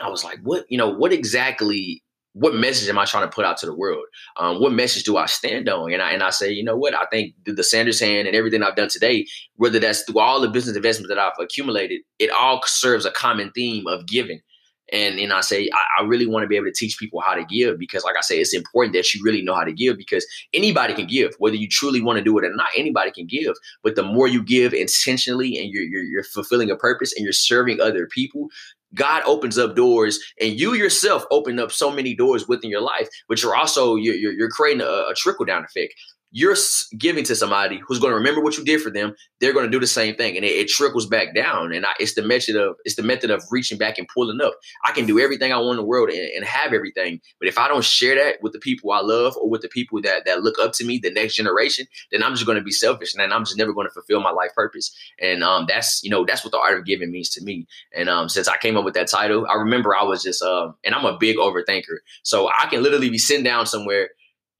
[0.00, 2.03] I was like, what you know, what exactly
[2.34, 4.04] what message am I trying to put out to the world?
[4.36, 5.92] Um, what message do I stand on?
[5.92, 6.94] And I and I say, you know what?
[6.94, 10.48] I think the, Sanders hand and everything I've done today, whether that's through all the
[10.48, 14.40] business investments that I've accumulated, it all serves a common theme of giving.
[14.92, 17.34] And and I say I, I, really want to be able to teach people how
[17.34, 19.96] to give because, like I say, it's important that you really know how to give
[19.96, 22.68] because anybody can give, whether you truly want to do it or not.
[22.76, 26.76] Anybody can give, but the more you give intentionally and you're, you're, you're fulfilling a
[26.76, 28.48] purpose and you're serving other people,
[28.94, 33.08] God opens up doors, and you yourself open up so many doors within your life,
[33.28, 35.94] but you're also you're, you're, creating a, a trickle down effect
[36.34, 36.56] you're
[36.98, 39.14] giving to somebody who's going to remember what you did for them.
[39.40, 41.72] They're going to do the same thing, and it, it trickles back down.
[41.72, 44.54] And I, it's the method of it's the method of reaching back and pulling up.
[44.84, 47.56] I can do everything I want in the world and, and, have everything, but if
[47.56, 50.42] I don't share that with the people I love or with the people that that
[50.42, 53.32] look up to me, the next generation, then I'm just going to be selfish, and
[53.32, 54.92] I'm just never going to fulfill my life purpose.
[55.20, 57.68] And um, that's you know that's what the art of giving means to me.
[57.96, 60.74] And um, since I came up with that title, I remember I was just um,
[60.82, 64.10] and I'm a big overthinker, so I can literally be sitting down somewhere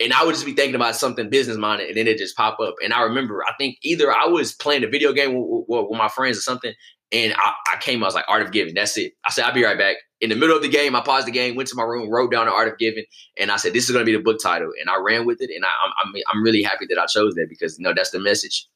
[0.01, 2.59] and I would just be thinking about something business minded, and then it just pop
[2.61, 2.75] up.
[2.83, 5.99] And I remember, I think either I was playing a video game with, with, with
[5.99, 6.73] my friends or something,
[7.13, 8.75] and I, I, came, I was like, Art of Giving.
[8.75, 9.13] That's it.
[9.25, 9.97] I said, I'll be right back.
[10.21, 12.33] In the middle of the game, I paused the game, went to my room, wrote
[12.33, 13.05] down the Art of Giving,
[13.39, 14.71] and I said, this is going to be the book title.
[14.81, 15.69] And I ran with it, and I,
[16.03, 18.67] I'm, I'm really happy that I chose that because you know that's the message.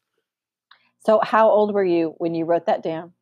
[1.01, 3.13] So, how old were you when you wrote that down?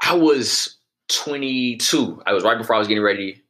[0.00, 2.22] I was 22.
[2.26, 3.41] I was right before I was getting ready.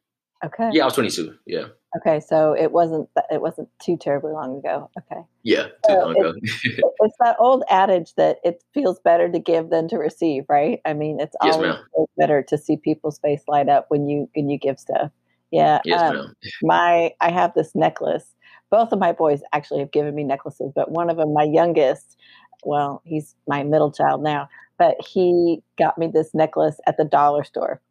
[0.45, 0.71] Okay.
[0.73, 1.35] Yeah, I was 22.
[1.47, 1.67] Yeah.
[1.99, 4.91] Okay, so it wasn't it wasn't too terribly long ago.
[4.99, 5.21] Okay.
[5.43, 6.35] Yeah, too so long ago.
[6.43, 6.65] it's,
[7.01, 10.81] it's that old adage that it feels better to give than to receive, right?
[10.87, 11.77] I mean, it's yes, always
[12.17, 15.11] better to see people's face light up when you when you give stuff.
[15.51, 15.81] Yeah.
[15.85, 16.35] Yes, um, ma'am.
[16.63, 18.35] My I have this necklace.
[18.71, 22.17] Both of my boys actually have given me necklaces, but one of them, my youngest,
[22.65, 27.45] well, he's my middle child now, but he got me this necklace at the dollar
[27.45, 27.83] store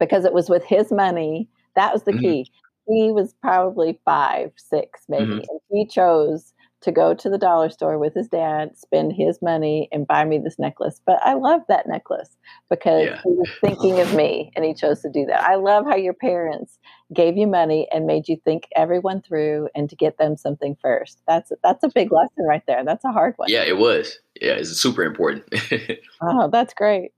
[0.00, 1.48] because it was with his money.
[1.76, 2.20] That was the mm-hmm.
[2.20, 2.50] key
[2.88, 5.38] he was probably five, six, maybe, mm-hmm.
[5.38, 9.88] and he chose to go to the dollar store with his dad, spend his money,
[9.90, 11.00] and buy me this necklace.
[11.04, 12.36] But I love that necklace
[12.70, 13.20] because yeah.
[13.24, 15.42] he was thinking of me and he chose to do that.
[15.42, 16.78] I love how your parents
[17.12, 21.20] gave you money and made you think everyone through and to get them something first.
[21.26, 22.84] That's that's a big lesson right there.
[22.84, 23.48] That's a hard one.
[23.50, 24.20] Yeah, it was.
[24.40, 25.44] Yeah, it's super important.
[26.22, 27.12] oh, that's great.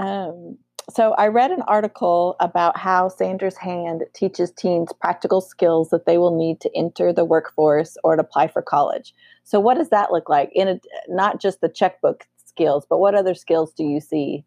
[0.00, 0.58] Um,
[0.90, 6.16] so I read an article about how Sanders Hand teaches teens practical skills that they
[6.16, 9.14] will need to enter the workforce or to apply for college.
[9.44, 13.14] So what does that look like in a, not just the checkbook skills, but what
[13.14, 14.44] other skills do you see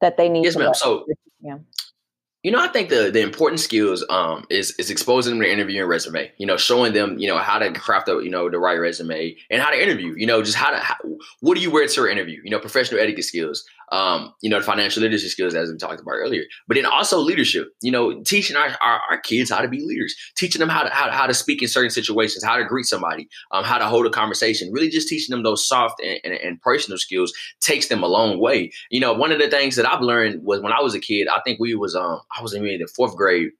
[0.00, 0.44] that they need?
[0.44, 0.66] Yes, ma'am.
[0.66, 0.74] Learn?
[0.74, 1.06] So
[1.40, 1.58] yeah.
[2.42, 5.82] You know, I think the the important skills um, is is exposing them to interview
[5.82, 6.28] and resume.
[6.38, 9.36] You know, showing them you know how to craft the you know the right resume
[9.48, 10.14] and how to interview.
[10.16, 10.96] You know, just how to how,
[11.38, 12.40] what do you wear to your interview?
[12.42, 16.00] You know, professional etiquette skills um, you know, the financial literacy skills as we talked
[16.00, 19.68] about earlier, but then also leadership, you know, teaching our, our, our, kids how to
[19.68, 22.64] be leaders, teaching them how to, how, how to speak in certain situations, how to
[22.64, 26.18] greet somebody, um, how to hold a conversation, really just teaching them those soft and,
[26.24, 28.72] and, and, personal skills takes them a long way.
[28.90, 31.28] You know, one of the things that I've learned was when I was a kid,
[31.28, 33.50] I think we was, um, I was in the fourth grade.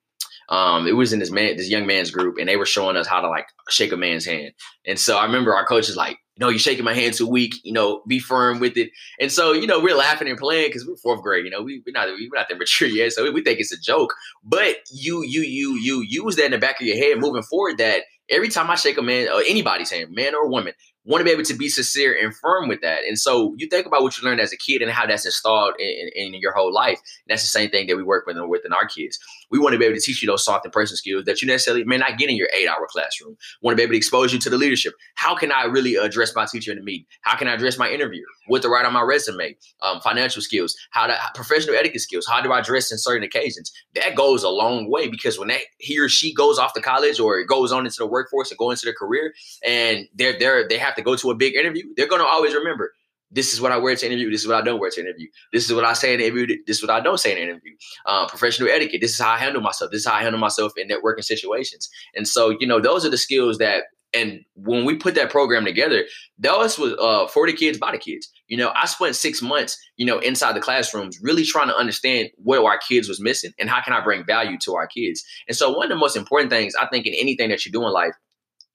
[0.49, 3.07] Um, it was in this man, this young man's group, and they were showing us
[3.07, 4.53] how to like shake a man's hand.
[4.87, 7.27] And so I remember our coach is like, you know, you're shaking my hand too
[7.27, 8.91] weak, you know, be firm with it.
[9.21, 11.83] And so, you know, we're laughing and playing because we're fourth grade, you know, we,
[11.87, 13.13] we're not we're not that mature yet.
[13.13, 14.15] So we, think it's a joke.
[14.43, 17.79] But you, you, you, you use that in the back of your head moving forward
[17.79, 20.73] that every time I shake a man or anybody's hand, man or woman,
[21.05, 23.05] want to be able to be sincere and firm with that.
[23.05, 25.75] And so you think about what you learned as a kid and how that's installed
[25.79, 26.99] in, in, in your whole life.
[26.99, 29.19] And that's the same thing that we work with within our kids.
[29.53, 31.47] We want to be able to teach you those soft and personal skills that you
[31.47, 33.37] necessarily may not get in your eight hour classroom.
[33.63, 34.95] We want to be able to expose you to the leadership.
[35.15, 37.07] How can I really address my teacher in the meeting?
[37.21, 38.27] How can I address my interviewer?
[38.49, 39.55] What to write on my resume?
[39.83, 42.27] Um, financial skills, how to professional etiquette skills.
[42.27, 43.73] How do I dress in certain occasions?
[43.95, 47.21] That goes a long way because when that he or she goes off to college
[47.21, 49.35] or goes on into the workforce and go into their career,
[49.65, 52.93] and they're they're they have to go to a big interview, they're gonna always remember
[53.33, 54.31] this is what I wear to interview.
[54.31, 55.27] This is what I don't wear to interview.
[55.53, 56.59] This is what I say in interview.
[56.67, 57.73] This is what I don't say in interview.
[58.07, 59.01] Uh, professional etiquette.
[59.01, 59.91] This is how I handle myself.
[59.91, 61.89] This is how I handle myself in networking situations.
[62.15, 63.85] And so, you know, those are the skills that.
[64.15, 66.05] And when we put that program together,
[66.39, 68.31] those was uh, 40 kids by the kids.
[68.47, 72.29] You know, I spent six months, you know, inside the classrooms, really trying to understand
[72.37, 75.25] what our kids was missing and how can I bring value to our kids.
[75.49, 77.87] And so, one of the most important things I think in anything that you do
[77.87, 78.13] in life,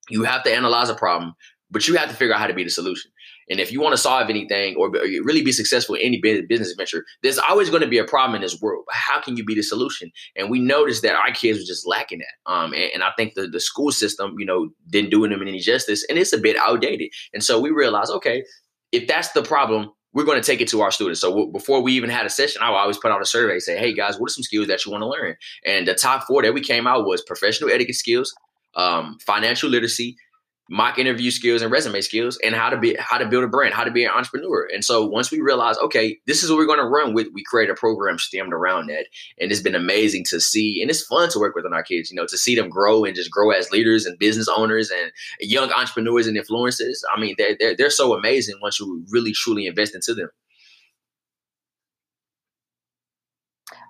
[0.10, 1.36] you have to analyze a problem,
[1.70, 3.12] but you have to figure out how to be the solution.
[3.50, 7.06] And if you want to solve anything or really be successful in any business venture,
[7.24, 8.84] there's always going to be a problem in this world.
[8.92, 10.12] How can you be the solution?
[10.36, 12.52] And we noticed that our kids were just lacking that.
[12.52, 15.60] Um, and, and, I think the, the school system, you know, didn't do them any
[15.60, 17.10] justice and it's a bit outdated.
[17.34, 18.44] And so we realized, okay,
[18.92, 21.22] if that's the problem, we're going to take it to our students.
[21.22, 23.60] So w- before we even had a session, I would always put out a survey,
[23.60, 25.36] say, hey guys, what are some skills that you want to learn?
[25.66, 28.34] And the top four that we came out was professional etiquette skills,
[28.76, 30.18] um, financial literacy,
[30.70, 33.74] mock interview skills and resume skills and how to be how to build a brand
[33.74, 34.68] how to be an entrepreneur.
[34.74, 37.44] And so once we realize okay this is what we're going to run with we
[37.44, 39.06] create a program stemmed around that.
[39.40, 42.12] And it's been amazing to see and it's fun to work with on our kids
[42.12, 45.12] you know to see them grow and just grow as leaders and business owners and
[45.40, 47.00] young entrepreneurs and influencers.
[47.14, 50.30] I mean they're, they're, they're so amazing once you really truly invest into them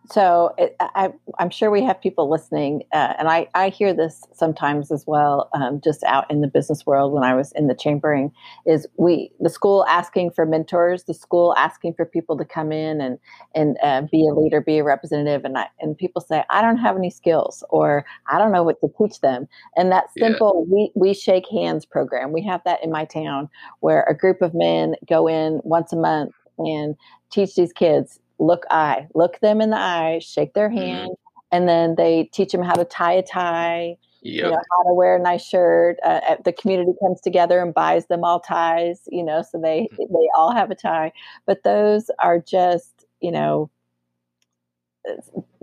[0.09, 4.23] so it, I, am sure we have people listening, uh, and I, I hear this
[4.33, 7.75] sometimes as well, um, just out in the business world when I was in the
[7.75, 8.31] chambering.
[8.65, 13.01] Is we the school asking for mentors, the school asking for people to come in
[13.01, 13.19] and
[13.55, 16.77] and uh, be a leader, be a representative, and I, and people say I don't
[16.77, 19.47] have any skills or I don't know what to teach them.
[19.75, 20.73] And that simple yeah.
[20.73, 23.49] we we shake hands program, we have that in my town
[23.81, 26.95] where a group of men go in once a month and
[27.29, 30.77] teach these kids look eye, look them in the eye, shake their mm-hmm.
[30.77, 31.55] hand, mm-hmm.
[31.55, 33.97] and then they teach them how to tie a tie.
[34.23, 34.45] Yep.
[34.45, 35.97] You know how to wear a nice shirt.
[36.03, 39.01] Uh, the community comes together and buys them all ties.
[39.11, 40.13] You know, so they mm-hmm.
[40.13, 41.11] they all have a tie.
[41.45, 43.69] But those are just you know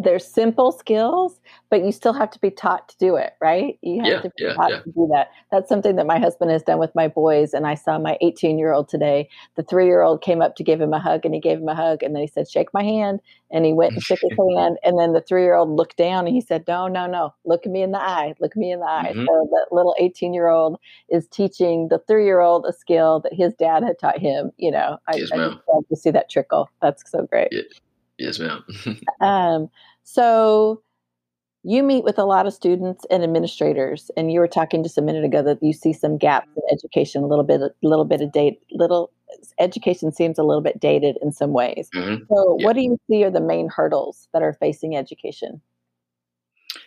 [0.05, 3.79] they're simple skills, but you still have to be taught to do it, right?
[3.83, 4.81] You have yeah, to be yeah, taught yeah.
[4.81, 5.31] to do that.
[5.51, 7.55] That's something that my husband has done with my boys.
[7.55, 9.29] And I saw my 18 year old today.
[9.57, 11.69] The three year old came up to give him a hug and he gave him
[11.69, 12.03] a hug.
[12.03, 13.21] And then he said, Shake my hand.
[13.51, 14.79] And he went and shook his hand.
[14.85, 17.35] And then the three year old looked down and he said, No, no, no.
[17.45, 18.35] Look at me in the eye.
[18.41, 19.13] Look at me in the eye.
[19.15, 19.27] Mm-hmm.
[19.27, 20.79] So that little 18 year old
[21.09, 24.51] is teaching the three year old a skill that his dad had taught him.
[24.59, 26.69] You know, I, yes, I just love to see that trickle.
[26.83, 27.53] That's so great.
[28.19, 28.65] Yes, ma'am.
[29.21, 29.69] um,
[30.03, 30.83] so
[31.65, 35.03] you meet with a lot of students and administrators, and you were talking just a
[35.03, 38.21] minute ago that you see some gaps in education, a little bit, a little bit
[38.21, 39.11] of date, little
[39.59, 41.89] education seems a little bit dated in some ways.
[41.95, 42.25] Mm-hmm.
[42.29, 42.67] So, yeah.
[42.67, 45.61] what do you see are the main hurdles that are facing education?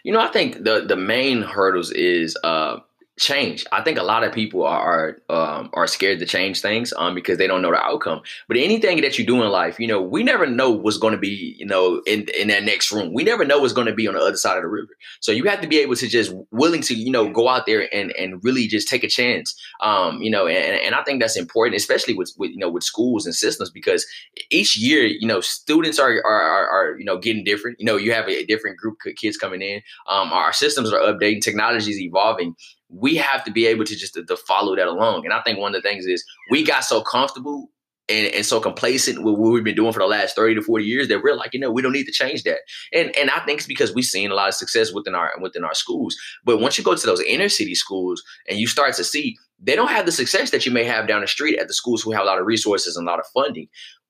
[0.04, 2.78] You know, I think the the main hurdles is uh,
[3.18, 3.66] change.
[3.72, 7.16] I think a lot of people are are, um, are scared to change things um,
[7.16, 8.22] because they don't know the outcome.
[8.48, 11.20] But anything that you do in life, you know, we never know what's going to
[11.20, 13.14] be, you know, in in that next room.
[13.14, 14.96] We never know what's going to be on the other side of the river.
[15.20, 17.94] So you have to be able to just willing to, you know, go out there
[17.94, 19.60] and and really just take a chance.
[19.82, 22.84] Um, you know, and, and I think that's important, especially with, with you know with
[22.84, 24.06] schools and systems because
[24.52, 27.80] each year, you know, students are are, are, are you know getting different.
[27.80, 29.82] You know, you have a, different group of kids coming in.
[30.08, 32.56] Um, our systems are updating, technology is evolving
[32.90, 35.26] we have to be able to just to, to, follow that along.
[35.26, 37.70] And I think one of the things is we got so comfortable
[38.10, 40.86] and, and so complacent with what we've been doing for the last 30 to 40
[40.86, 42.60] years that we're like, you know, we don't need to change that.
[42.94, 45.66] And and I think it's because we've seen a lot of success within our within
[45.66, 46.16] our schools.
[46.46, 49.76] But once you go to those inner city schools and you start to see they
[49.76, 52.12] don't have the success that you may have down the street at the schools who
[52.12, 53.68] have a lot of resources and a lot of funding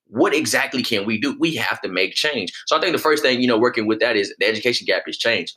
[0.10, 1.36] what exactly can we do?
[1.40, 2.52] We have to make change.
[2.68, 5.04] So I think the first thing, you know, working with that is the education gap
[5.08, 5.54] is change.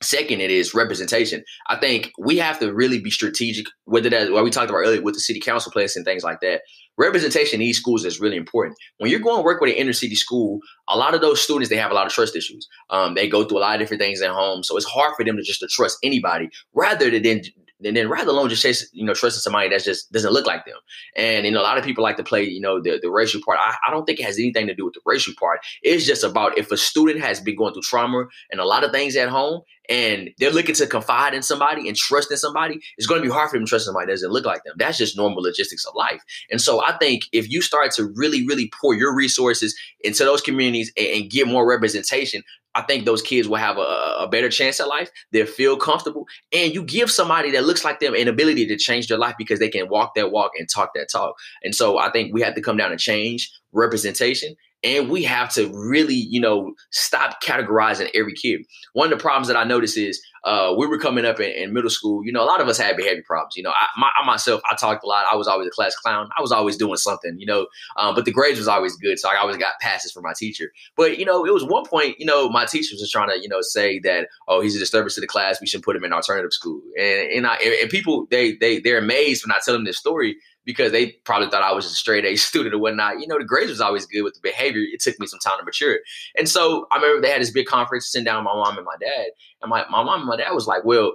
[0.00, 1.42] Second, it is representation.
[1.68, 5.02] I think we have to really be strategic, whether that's what we talked about earlier
[5.02, 6.62] with the city council place and things like that.
[6.96, 8.76] Representation in these schools is really important.
[8.98, 11.68] When you're going to work with an inner city school, a lot of those students
[11.68, 12.68] they have a lot of trust issues.
[12.90, 15.24] Um, they go through a lot of different things at home, so it's hard for
[15.24, 17.42] them to just to trust anybody rather than
[17.84, 20.64] and then rather alone just chase, you know, trusting somebody that just doesn't look like
[20.64, 20.76] them.
[21.16, 23.40] And you know, a lot of people like to play, you know, the, the racial
[23.44, 23.58] part.
[23.60, 25.60] I, I don't think it has anything to do with the racial part.
[25.82, 28.90] It's just about if a student has been going through trauma and a lot of
[28.90, 33.06] things at home and they're looking to confide in somebody and trust in somebody, it's
[33.06, 34.74] going to be hard for them to trust somebody that doesn't look like them.
[34.76, 36.22] That's just normal logistics of life.
[36.50, 40.42] And so I think if you start to really, really pour your resources into those
[40.42, 42.42] communities and, and get more representation,
[42.74, 45.10] I think those kids will have a, a, better chance at life.
[45.32, 46.26] They'll feel comfortable.
[46.52, 49.58] And you give somebody that looks like them an ability to change their life because
[49.58, 51.34] they can walk that walk and talk that talk.
[51.64, 55.52] And so I think we have to come down and change representation and we have
[55.54, 58.62] to really, you know, stop categorizing every kid.
[58.92, 61.72] One of the problems that I notice is uh, we were coming up in, in,
[61.72, 62.24] middle school.
[62.24, 63.56] You know, a lot of us had behavior problems.
[63.56, 65.26] You know, I, my, I, myself, I talked a lot.
[65.30, 66.28] I was always a class clown.
[66.38, 67.36] I was always doing something.
[67.38, 70.22] You know, um, but the grades was always good, so I always got passes from
[70.22, 70.70] my teacher.
[70.96, 72.16] But you know, it was one point.
[72.18, 74.78] You know, my teacher was just trying to, you know, say that oh, he's a
[74.78, 75.60] disturbance to the class.
[75.60, 76.80] We should put him in alternative school.
[76.96, 80.36] And and I and people they they they're amazed when I tell them this story
[80.68, 83.20] because they probably thought I was a straight A student or whatnot.
[83.20, 84.82] You know, the grades was always good with the behavior.
[84.92, 86.00] It took me some time to mature.
[86.36, 88.96] And so I remember they had this big conference, sitting down my mom and my
[89.00, 89.28] dad.
[89.62, 91.14] And my, my mom and my dad was like, well,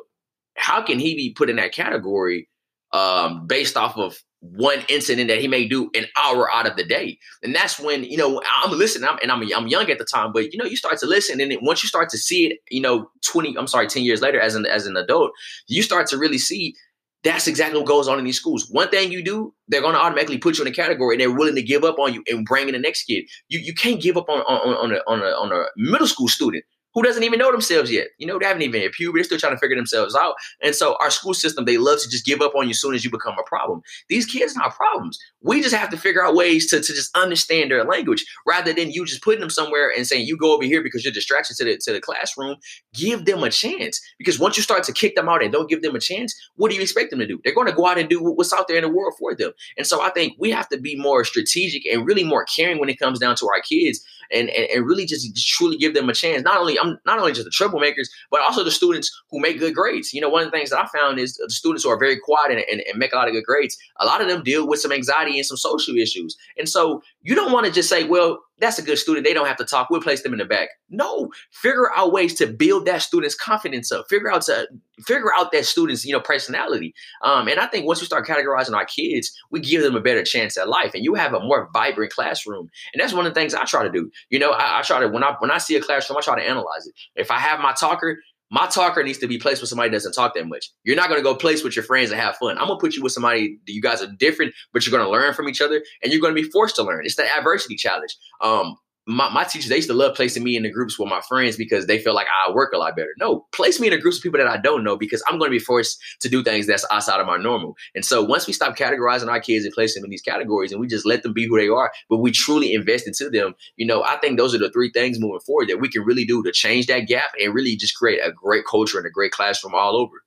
[0.55, 2.49] how can he be put in that category
[2.93, 6.83] um, based off of one incident that he may do an hour out of the
[6.83, 7.17] day.
[7.43, 10.33] And that's when, you know, I'm listening I'm, and I'm, I'm young at the time,
[10.33, 12.57] but you know, you start to listen and then once you start to see it,
[12.69, 15.31] you know, 20, I'm sorry, 10 years later as an, as an adult,
[15.67, 16.75] you start to really see
[17.23, 18.67] that's exactly what goes on in these schools.
[18.69, 21.31] One thing you do, they're going to automatically put you in a category, and they're
[21.31, 23.25] willing to give up on you and bring in the next kid.
[23.47, 26.27] You you can't give up on on on a, on a, on a middle school
[26.27, 28.07] student who doesn't even know themselves yet.
[28.17, 29.19] You know, they haven't even hit puberty.
[29.19, 30.35] They're still trying to figure themselves out.
[30.61, 32.93] And so our school system, they love to just give up on you as soon
[32.93, 33.81] as you become a problem.
[34.09, 35.19] These kids are not problems.
[35.41, 38.91] We just have to figure out ways to, to just understand their language rather than
[38.91, 41.65] you just putting them somewhere and saying, you go over here because you're distracted to
[41.65, 42.57] the, to the classroom.
[42.93, 43.99] Give them a chance.
[44.17, 46.69] Because once you start to kick them out and don't give them a chance, what
[46.69, 47.39] do you expect them to do?
[47.43, 49.51] They're going to go out and do what's out there in the world for them.
[49.77, 52.89] And so I think we have to be more strategic and really more caring when
[52.89, 56.13] it comes down to our kids and, and, and really just, truly give them a
[56.13, 56.43] chance.
[56.43, 59.75] Not only I'm not only just the troublemakers, but also the students who make good
[59.75, 60.13] grades.
[60.13, 62.19] You know, one of the things that I found is the students who are very
[62.19, 63.77] quiet and, and, and make a lot of good grades.
[63.99, 67.35] A lot of them deal with some anxiety and some social issues, and so you
[67.35, 69.25] don't want to just say, well, that's a good student.
[69.25, 69.89] They don't have to talk.
[69.89, 70.69] We'll place them in the back.
[70.89, 74.05] No, figure out ways to build that student's confidence up.
[74.09, 74.67] Figure out to
[75.05, 76.93] figure out that student's you know personality.
[77.23, 80.23] Um, and I think once we start categorizing our kids, we give them a better
[80.23, 82.69] chance at life, and you have a more vibrant classroom.
[82.93, 84.09] And that's one of the things I try to do.
[84.29, 86.39] You know, I, I try to when I when I see a classroom, I try
[86.39, 86.93] to analyze it.
[87.15, 88.19] If I have my talker,
[88.53, 90.69] my talker needs to be placed with somebody that doesn't talk that much.
[90.83, 92.59] You're not going to go place with your friends and have fun.
[92.59, 95.03] I'm going to put you with somebody that you guys are different, but you're going
[95.03, 97.03] to learn from each other and you're going to be forced to learn.
[97.03, 98.15] It's the adversity challenge.
[98.41, 101.19] Um, my, my teachers, they used to love placing me in the groups with my
[101.21, 103.13] friends because they feel like I work a lot better.
[103.19, 105.49] No, place me in the groups of people that I don't know because I'm going
[105.49, 107.75] to be forced to do things that's outside of my normal.
[107.95, 110.79] And so once we stop categorizing our kids and placing them in these categories and
[110.79, 113.85] we just let them be who they are, but we truly invest into them, you
[113.85, 116.41] know, I think those are the three things moving forward that we can really do
[116.41, 119.73] to change that gap and really just create a great culture and a great classroom
[119.75, 120.23] all over.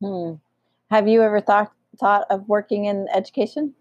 [0.00, 0.36] Hmm.
[0.90, 3.74] Have you ever thought thought of working in education?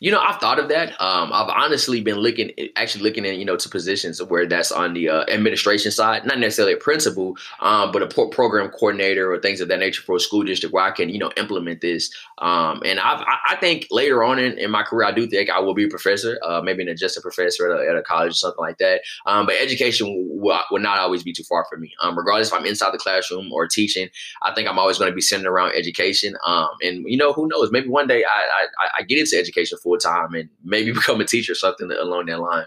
[0.00, 1.00] You know, I've thought of that.
[1.00, 4.94] Um, I've honestly been looking, actually looking at, you know, to positions where that's on
[4.94, 9.60] the uh, administration side, not necessarily a principal, um, but a program coordinator or things
[9.60, 12.14] of that nature for a school district where I can, you know, implement this.
[12.38, 15.60] Um, and I've, I think later on in, in my career, I do think I
[15.60, 18.34] will be a professor, uh, maybe an adjunct professor at a, at a, college or
[18.34, 19.02] something like that.
[19.26, 20.06] Um, but education
[20.40, 21.92] will, will, not always be too far for me.
[22.00, 24.08] Um, regardless if I'm inside the classroom or teaching,
[24.42, 26.36] I think I'm always going to be centered around education.
[26.44, 27.72] Um, and you know, who knows?
[27.72, 31.24] Maybe one day I, I, I get into education full time and maybe become a
[31.24, 32.66] teacher, something along that line.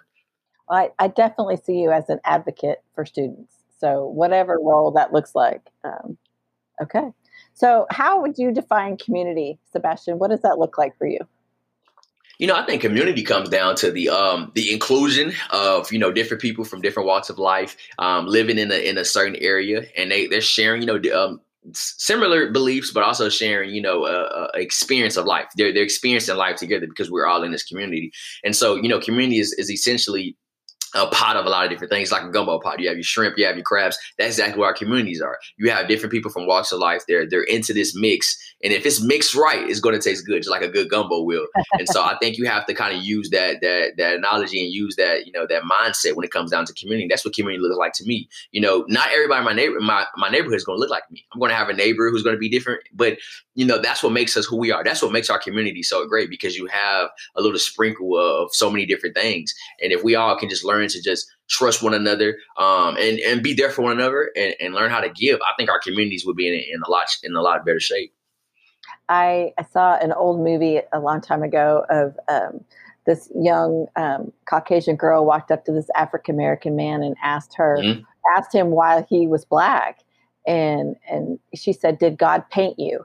[0.69, 3.55] I, I definitely see you as an advocate for students.
[3.79, 5.61] So whatever role that looks like.
[5.83, 6.17] Um,
[6.81, 7.09] okay.
[7.53, 10.19] So how would you define community, Sebastian?
[10.19, 11.19] What does that look like for you?
[12.37, 16.09] You know, I think community comes down to the um, the inclusion of you know
[16.09, 19.83] different people from different walks of life um, living in a in a certain area,
[19.97, 21.41] and they they're sharing you know um,
[21.73, 24.05] similar beliefs, but also sharing, you know,
[24.53, 25.47] experience of life.
[25.55, 28.11] They're they're experiencing life together because we're all in this community.
[28.43, 30.35] And so, you know, community is, is essentially
[30.95, 32.79] a pot of a lot of different things, like a gumbo pot.
[32.79, 33.97] You have your shrimp, you have your crabs.
[34.17, 35.39] That's exactly where our communities are.
[35.57, 37.03] You have different people from walks of life.
[37.07, 40.41] They're they're into this mix, and if it's mixed right, it's going to taste good,
[40.41, 41.47] just like a good gumbo will.
[41.73, 44.73] and so I think you have to kind of use that that that analogy and
[44.73, 47.07] use that you know that mindset when it comes down to community.
[47.07, 48.29] That's what community looks like to me.
[48.51, 51.09] You know, not everybody in my neighbor my my neighborhood is going to look like
[51.11, 51.25] me.
[51.33, 53.17] I'm going to have a neighbor who's going to be different, but
[53.55, 54.83] you know that's what makes us who we are.
[54.83, 58.69] That's what makes our community so great because you have a little sprinkle of so
[58.69, 62.37] many different things, and if we all can just learn to just trust one another,
[62.57, 65.39] um, and and be there for one another, and, and learn how to give.
[65.41, 68.13] I think our communities would be in, in a lot in a lot better shape.
[69.09, 72.63] I, I saw an old movie a long time ago of um,
[73.05, 77.79] this young um, Caucasian girl walked up to this African American man and asked her
[77.81, 78.01] mm-hmm.
[78.37, 80.01] asked him why he was black,
[80.45, 83.03] and and she said, "Did God paint you?"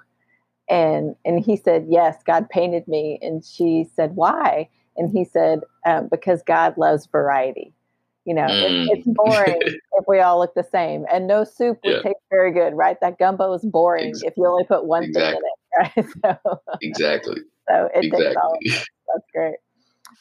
[0.68, 5.60] And and he said, "Yes, God painted me." And she said, "Why?" And he said,
[5.86, 7.72] um, "Because God loves variety."
[8.24, 8.86] You know, mm.
[8.86, 11.04] it, it's boring if we all look the same.
[11.12, 12.02] And no soup would yeah.
[12.02, 12.96] taste very good, right?
[13.00, 14.28] That gumbo is boring exactly.
[14.28, 15.42] if you only put one exactly.
[15.76, 16.40] thing in it, right?
[16.42, 17.36] So, exactly.
[17.66, 18.26] So it exactly.
[18.26, 18.58] takes all.
[19.14, 19.54] That's great.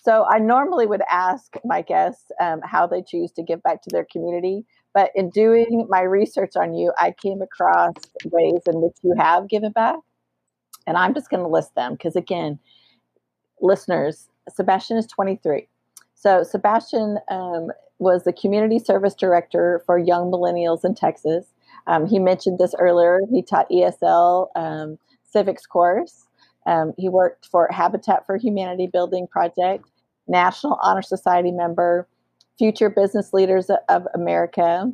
[0.01, 3.89] So I normally would ask my guests um, how they choose to give back to
[3.91, 4.65] their community.
[4.93, 7.95] But in doing my research on you, I came across
[8.25, 9.97] ways in which you have given back.
[10.87, 12.59] And I'm just going to list them because, again,
[13.59, 15.67] listeners, Sebastian is 23.
[16.15, 17.69] So Sebastian um,
[17.99, 21.47] was the community service director for young millennials in Texas.
[21.87, 23.21] Um, he mentioned this earlier.
[23.31, 26.27] He taught ESL um, civics course.
[26.65, 29.89] Um, he worked for Habitat for Humanity Building Project,
[30.27, 32.07] National Honor Society member,
[32.57, 34.91] Future Business Leaders of America,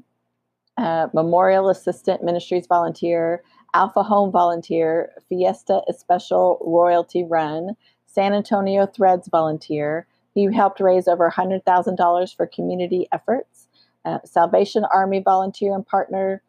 [0.77, 3.43] uh, Memorial Assistance Ministries volunteer,
[3.73, 7.75] Alpha Home volunteer, Fiesta Especial Royalty Run,
[8.11, 13.67] San Antonio Threads volunteer, he helped raise over $100,000 for community efforts.
[14.05, 16.41] Uh, Salvation Army volunteer and partner,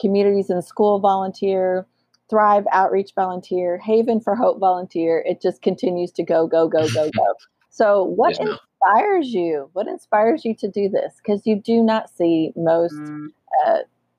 [0.00, 1.86] Communities in School volunteer,
[2.28, 5.24] Thrive Outreach volunteer, Haven for Hope volunteer.
[5.26, 7.34] It just continues to go, go, go, go, go.
[7.70, 9.70] So, what yes, inspires you?
[9.72, 11.14] What inspires you to do this?
[11.18, 12.96] Because you do not see most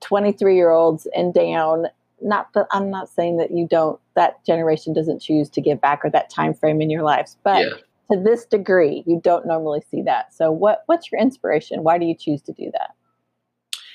[0.00, 0.54] mm.
[0.54, 1.86] uh, year olds and down.
[2.22, 6.04] Not that I'm not saying that you don't, that generation doesn't choose to give back
[6.04, 7.70] or that time frame in your lives, but yeah.
[8.12, 10.34] to this degree you don't normally see that.
[10.34, 11.82] So what what's your inspiration?
[11.82, 12.94] Why do you choose to do that?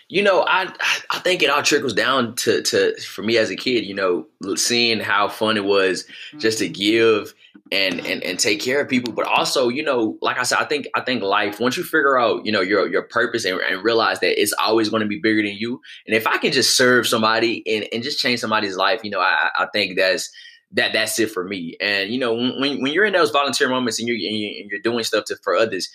[0.08, 0.72] You know i
[1.10, 4.28] i think it all trickles down to to for me as a kid you know
[4.56, 6.06] seeing how fun it was
[6.38, 6.74] just to mm.
[6.74, 7.34] give
[7.72, 10.66] and and and take care of people but also you know like i said i
[10.66, 13.84] think i think life once you figure out you know your your purpose and, and
[13.84, 16.78] realize that it's always going to be bigger than you and if i can just
[16.78, 20.30] serve somebody and, and just change somebody's life you know i i think that's
[20.72, 21.76] that that's it for me.
[21.80, 25.03] And you know, when when you're in those volunteer moments and you're and you're doing
[25.03, 25.89] stuff to, for others,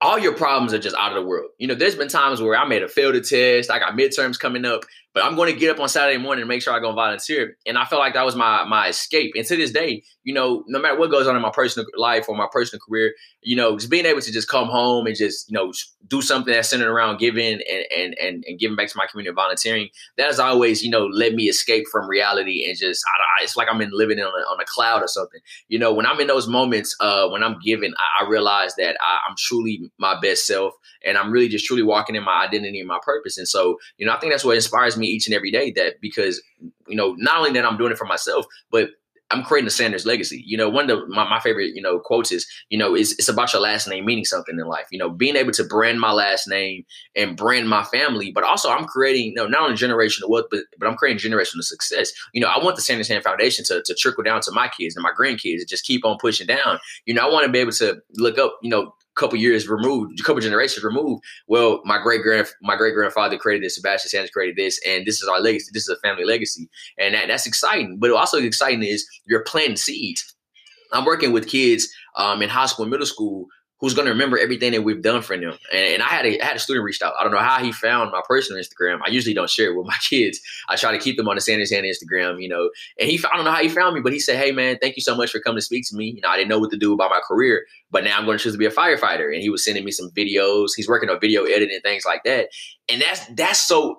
[0.00, 1.50] all your problems are just out of the world.
[1.58, 4.64] You know, there's been times where I made a failed test, I got midterms coming
[4.64, 4.84] up,
[5.14, 7.56] but I'm going to get up on Saturday morning and make sure I go volunteer.
[7.66, 9.32] And I felt like that was my my escape.
[9.36, 12.28] And to this day, you know, no matter what goes on in my personal life
[12.28, 15.50] or my personal career, you know, just being able to just come home and just,
[15.50, 15.72] you know,
[16.08, 19.34] do something that's centered around giving and and and, and giving back to my community
[19.34, 23.56] volunteering, that has always, you know, let me escape from reality and just, I, it's
[23.56, 25.40] like I'm in living on a, on a cloud or something.
[25.68, 28.96] You know, when I'm in those moments, uh, when I'm giving, I, I realize that
[29.00, 32.78] I, I'm truly my best self and I'm really just truly walking in my identity
[32.78, 33.36] and my purpose.
[33.36, 36.00] And so, you know, I think that's what inspires me each and every day that
[36.00, 36.42] because,
[36.88, 38.90] you know, not only that I'm doing it for myself, but
[39.32, 40.42] I'm creating a Sanders legacy.
[40.46, 43.12] You know, one of the, my, my favorite, you know, quotes is, you know, it's,
[43.12, 44.86] it's about your last name meaning something in life.
[44.90, 46.84] You know, being able to brand my last name
[47.16, 50.64] and brand my family, but also I'm creating, you know, not only generational wealth, but,
[50.78, 52.12] but I'm creating generational success.
[52.34, 54.96] You know, I want the Sanders Hand Foundation to, to trickle down to my kids
[54.96, 56.78] and my grandkids and just keep on pushing down.
[57.06, 60.18] You know, I want to be able to look up, you know, couple years removed,
[60.20, 61.22] a couple generations removed.
[61.46, 65.22] Well, my great grand my great grandfather created this, Sebastian Sanders created this, and this
[65.22, 65.70] is our legacy.
[65.72, 67.98] This is a family legacy, and that, that's exciting.
[67.98, 70.34] But also exciting is you're planting seeds.
[70.92, 73.46] I'm working with kids um, in high school and middle school
[73.82, 75.58] who's going to remember everything that we've done for them.
[75.72, 77.14] And, and I had a I had a student reached out.
[77.18, 79.00] I don't know how he found my personal Instagram.
[79.04, 80.40] I usually don't share it with my kids.
[80.68, 82.70] I try to keep them on the Sanders Hand Instagram, you know.
[82.98, 84.96] And he I don't know how he found me, but he said, "Hey man, thank
[84.96, 86.12] you so much for coming to speak to me.
[86.14, 88.38] You know, I didn't know what to do about my career, but now I'm going
[88.38, 90.70] to choose to be a firefighter." And he was sending me some videos.
[90.76, 92.50] He's working on video editing things like that.
[92.88, 93.98] And that's that's so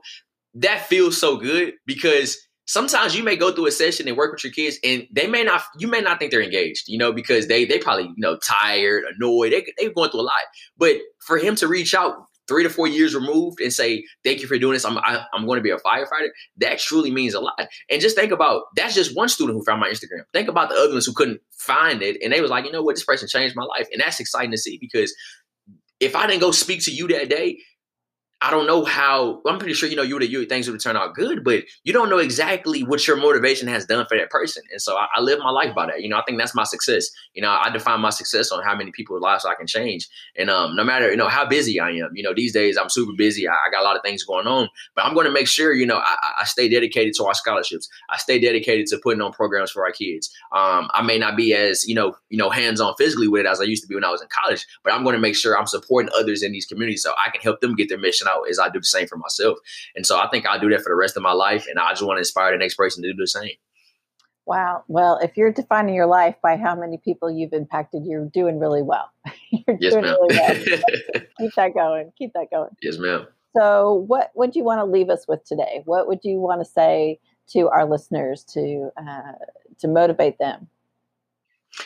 [0.55, 4.43] that feels so good because sometimes you may go through a session and work with
[4.43, 7.47] your kids and they may not you may not think they're engaged you know because
[7.47, 9.51] they they probably you know tired annoyed.
[9.51, 10.43] They, they're going through a lot.
[10.78, 12.16] But for him to reach out
[12.47, 14.86] three to four years removed and say thank you for doing this.
[14.86, 17.68] I'm I, am i am going to be a firefighter that truly means a lot.
[17.89, 20.24] And just think about that's just one student who found my instagram.
[20.34, 22.84] Think about the other ones who couldn't find it and they was like you know
[22.84, 22.95] what?
[22.95, 23.88] This person changed my life.
[23.91, 25.14] And that's exciting to see because
[25.99, 27.57] if i didn't go speak to you that day
[28.44, 29.41] I don't know how.
[29.48, 31.94] I'm pretty sure you know you would you things would turn out good, but you
[31.94, 34.64] don't know exactly what your motivation has done for that person.
[34.70, 36.02] And so I, I, live my life by that.
[36.02, 37.10] You know, I think that's my success.
[37.34, 40.10] You know, I define my success on how many people's lives I can change.
[40.38, 42.89] And um, no matter you know how busy I am, you know, these days I'm
[42.89, 43.48] super busy.
[43.48, 45.72] I, I got a lot of things going on, but I'm going to make sure
[45.72, 47.88] you know I, I, stay dedicated to our scholarships.
[48.10, 50.30] I stay dedicated to putting on programs for our kids.
[50.52, 53.48] Um, I may not be as you know you know hands on physically with it
[53.48, 55.38] as I used to be when I was in college, but I'm going to make
[55.38, 58.28] sure I'm supporting others in these communities so I can help them get their mission
[58.49, 59.57] as I do the same for myself.
[59.95, 61.65] And so I think I'll do that for the rest of my life.
[61.69, 63.51] And I just want to inspire the next person to do the same.
[64.45, 64.84] Wow.
[64.88, 68.81] Well, if you're defining your life by how many people you've impacted, you're doing really
[68.81, 69.09] well.
[69.51, 70.17] you're yes, doing ma'am.
[70.21, 70.84] really well.
[71.39, 72.11] Keep that going.
[72.17, 72.69] Keep that going.
[72.81, 73.27] Yes, ma'am.
[73.55, 75.84] So, what would you want to leave us with today?
[75.86, 77.19] What would you want to say
[77.51, 79.34] to our listeners to uh,
[79.79, 80.67] to motivate them?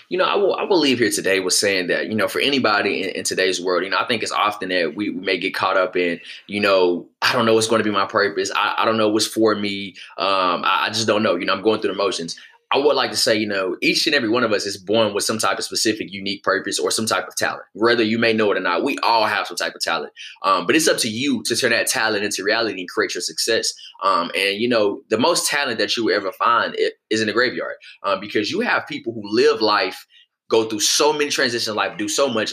[0.10, 2.40] You know, I will I will leave here today with saying that, you know, for
[2.40, 5.38] anybody in, in, today's world, you know, I think it's often that we, we, may
[5.38, 8.52] get caught up in, you know, I don't know what's going to be my purpose.
[8.56, 9.96] I, I don't know what's for me.
[10.18, 11.36] Um, I, I just don't know.
[11.36, 12.38] You know, I'm going through the motions.
[12.72, 15.14] I would like to say, you know, each and every one of us is born
[15.14, 17.64] with some type of specific, unique purpose or some type of talent.
[17.74, 20.12] Whether you may know it or not, we all have some type of talent.
[20.44, 23.22] Um, but it's up to you to turn that talent into reality and create your
[23.22, 23.72] success.
[24.04, 26.76] Um, and you know, the most talent that you will ever find
[27.10, 30.06] is in the graveyard um, because you have people who live life,
[30.50, 32.52] go through so many transitions in life, do so much,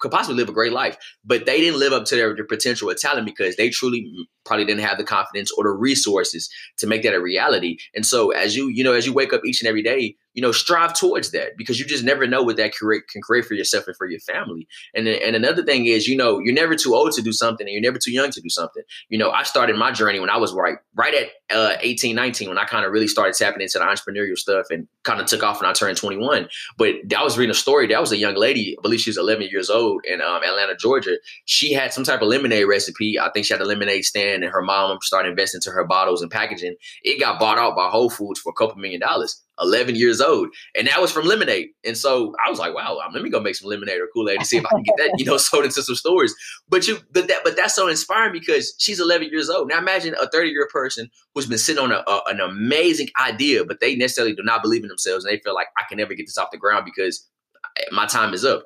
[0.00, 2.90] could possibly live a great life, but they didn't live up to their, their potential
[2.90, 4.10] or talent because they truly
[4.44, 7.78] probably didn't have the confidence or the resources to make that a reality.
[7.94, 10.40] And so as you, you know, as you wake up each and every day, you
[10.40, 13.54] know, strive towards that because you just never know what that create, can create for
[13.54, 14.66] yourself and for your family.
[14.94, 17.72] And and another thing is, you know, you're never too old to do something and
[17.72, 18.82] you're never too young to do something.
[19.08, 22.48] You know, I started my journey when I was right, right at uh, 18, 19,
[22.48, 25.42] when I kind of really started tapping into the entrepreneurial stuff and kind of took
[25.42, 26.48] off when I turned 21.
[26.78, 27.86] But I was reading a story.
[27.88, 30.76] That was a young lady, I believe she was 11 years old in um, Atlanta,
[30.76, 31.18] Georgia.
[31.44, 33.18] She had some type of lemonade recipe.
[33.20, 36.22] I think she had a lemonade stand and her mom started investing into her bottles
[36.22, 36.76] and packaging.
[37.02, 39.42] It got bought out by Whole Foods for a couple million dollars.
[39.60, 40.48] 11 years old.
[40.74, 41.68] And that was from lemonade.
[41.84, 44.40] And so I was like, wow, um, let me go make some lemonade or Kool-Aid
[44.40, 46.34] to see if I can get that, you know, sold into some stores.
[46.68, 49.68] But you, but that, but that's so inspiring because she's 11 years old.
[49.68, 53.64] Now imagine a 30 year person who's been sitting on a, a, an amazing idea,
[53.64, 55.24] but they necessarily do not believe in themselves.
[55.24, 57.28] And they feel like I can never get this off the ground because
[57.90, 58.64] my time is up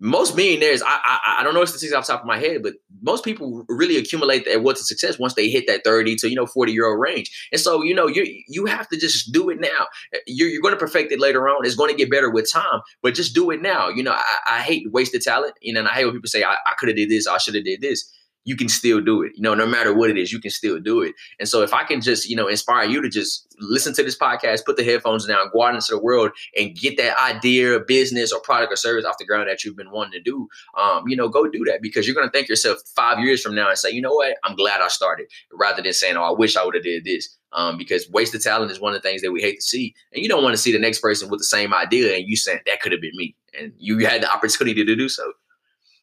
[0.00, 2.74] most millionaires, I, I I don't know statistics off the top of my head, but
[3.02, 6.36] most people really accumulate that what's a success once they hit that 30 to you
[6.36, 7.48] know 40 year old range.
[7.52, 9.86] And so, you know, you you have to just do it now.
[10.26, 11.66] You're, you're going to perfect it later on.
[11.66, 13.88] It's going to get better with time, but just do it now.
[13.88, 15.54] You know, I, I hate wasted talent.
[15.62, 17.38] You know, and I hate when people say I, I could have did this, I
[17.38, 18.12] should have did this
[18.48, 19.32] you can still do it.
[19.34, 21.14] You know, no matter what it is, you can still do it.
[21.38, 24.16] And so if I can just, you know, inspire you to just listen to this
[24.16, 28.32] podcast, put the headphones down, go out into the world and get that idea, business
[28.32, 30.48] or product or service off the ground that you've been wanting to do,
[30.80, 33.54] um, you know, go do that because you're going to thank yourself five years from
[33.54, 36.32] now and say, you know what, I'm glad I started rather than saying, oh, I
[36.32, 37.36] wish I would have did this.
[37.52, 39.94] Um, because of talent is one of the things that we hate to see.
[40.12, 42.36] And you don't want to see the next person with the same idea and you
[42.36, 43.36] saying that could have been me.
[43.58, 45.32] And you had the opportunity to do so.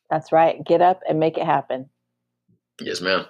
[0.09, 0.63] That's right.
[0.63, 1.89] Get up and make it happen.
[2.79, 3.25] Yes, ma'am.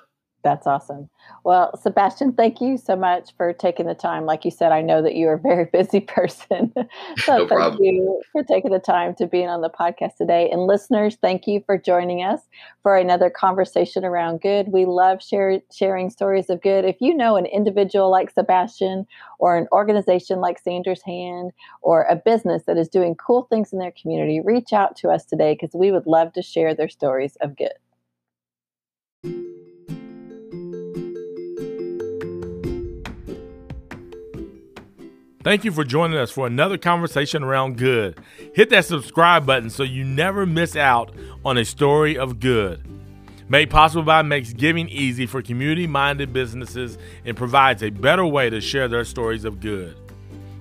[0.46, 1.10] That's awesome.
[1.44, 4.28] Well, Sebastian, thank you so much for taking the time.
[4.28, 6.72] Like you said, I know that you're a very busy person.
[7.18, 7.84] so no thank problem.
[7.84, 10.48] you for taking the time to being on the podcast today.
[10.52, 12.42] And listeners, thank you for joining us
[12.84, 14.68] for another conversation around good.
[14.68, 16.86] We love share, sharing stories of good.
[16.86, 19.08] If you know an individual like Sebastian
[19.40, 23.80] or an organization like Sanders Hand or a business that is doing cool things in
[23.80, 27.36] their community, reach out to us today because we would love to share their stories
[27.42, 27.74] of good.
[35.46, 38.20] Thank you for joining us for another conversation around good.
[38.56, 41.12] Hit that subscribe button so you never miss out
[41.46, 42.82] on a story of good.
[43.48, 48.50] Made Possible by makes giving easy for community minded businesses and provides a better way
[48.50, 49.96] to share their stories of good.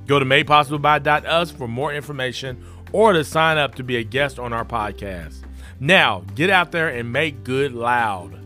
[0.06, 2.62] Go to madepossibleby.us for more information
[2.92, 5.44] or to sign up to be a guest on our podcast.
[5.80, 8.43] Now, get out there and make good loud.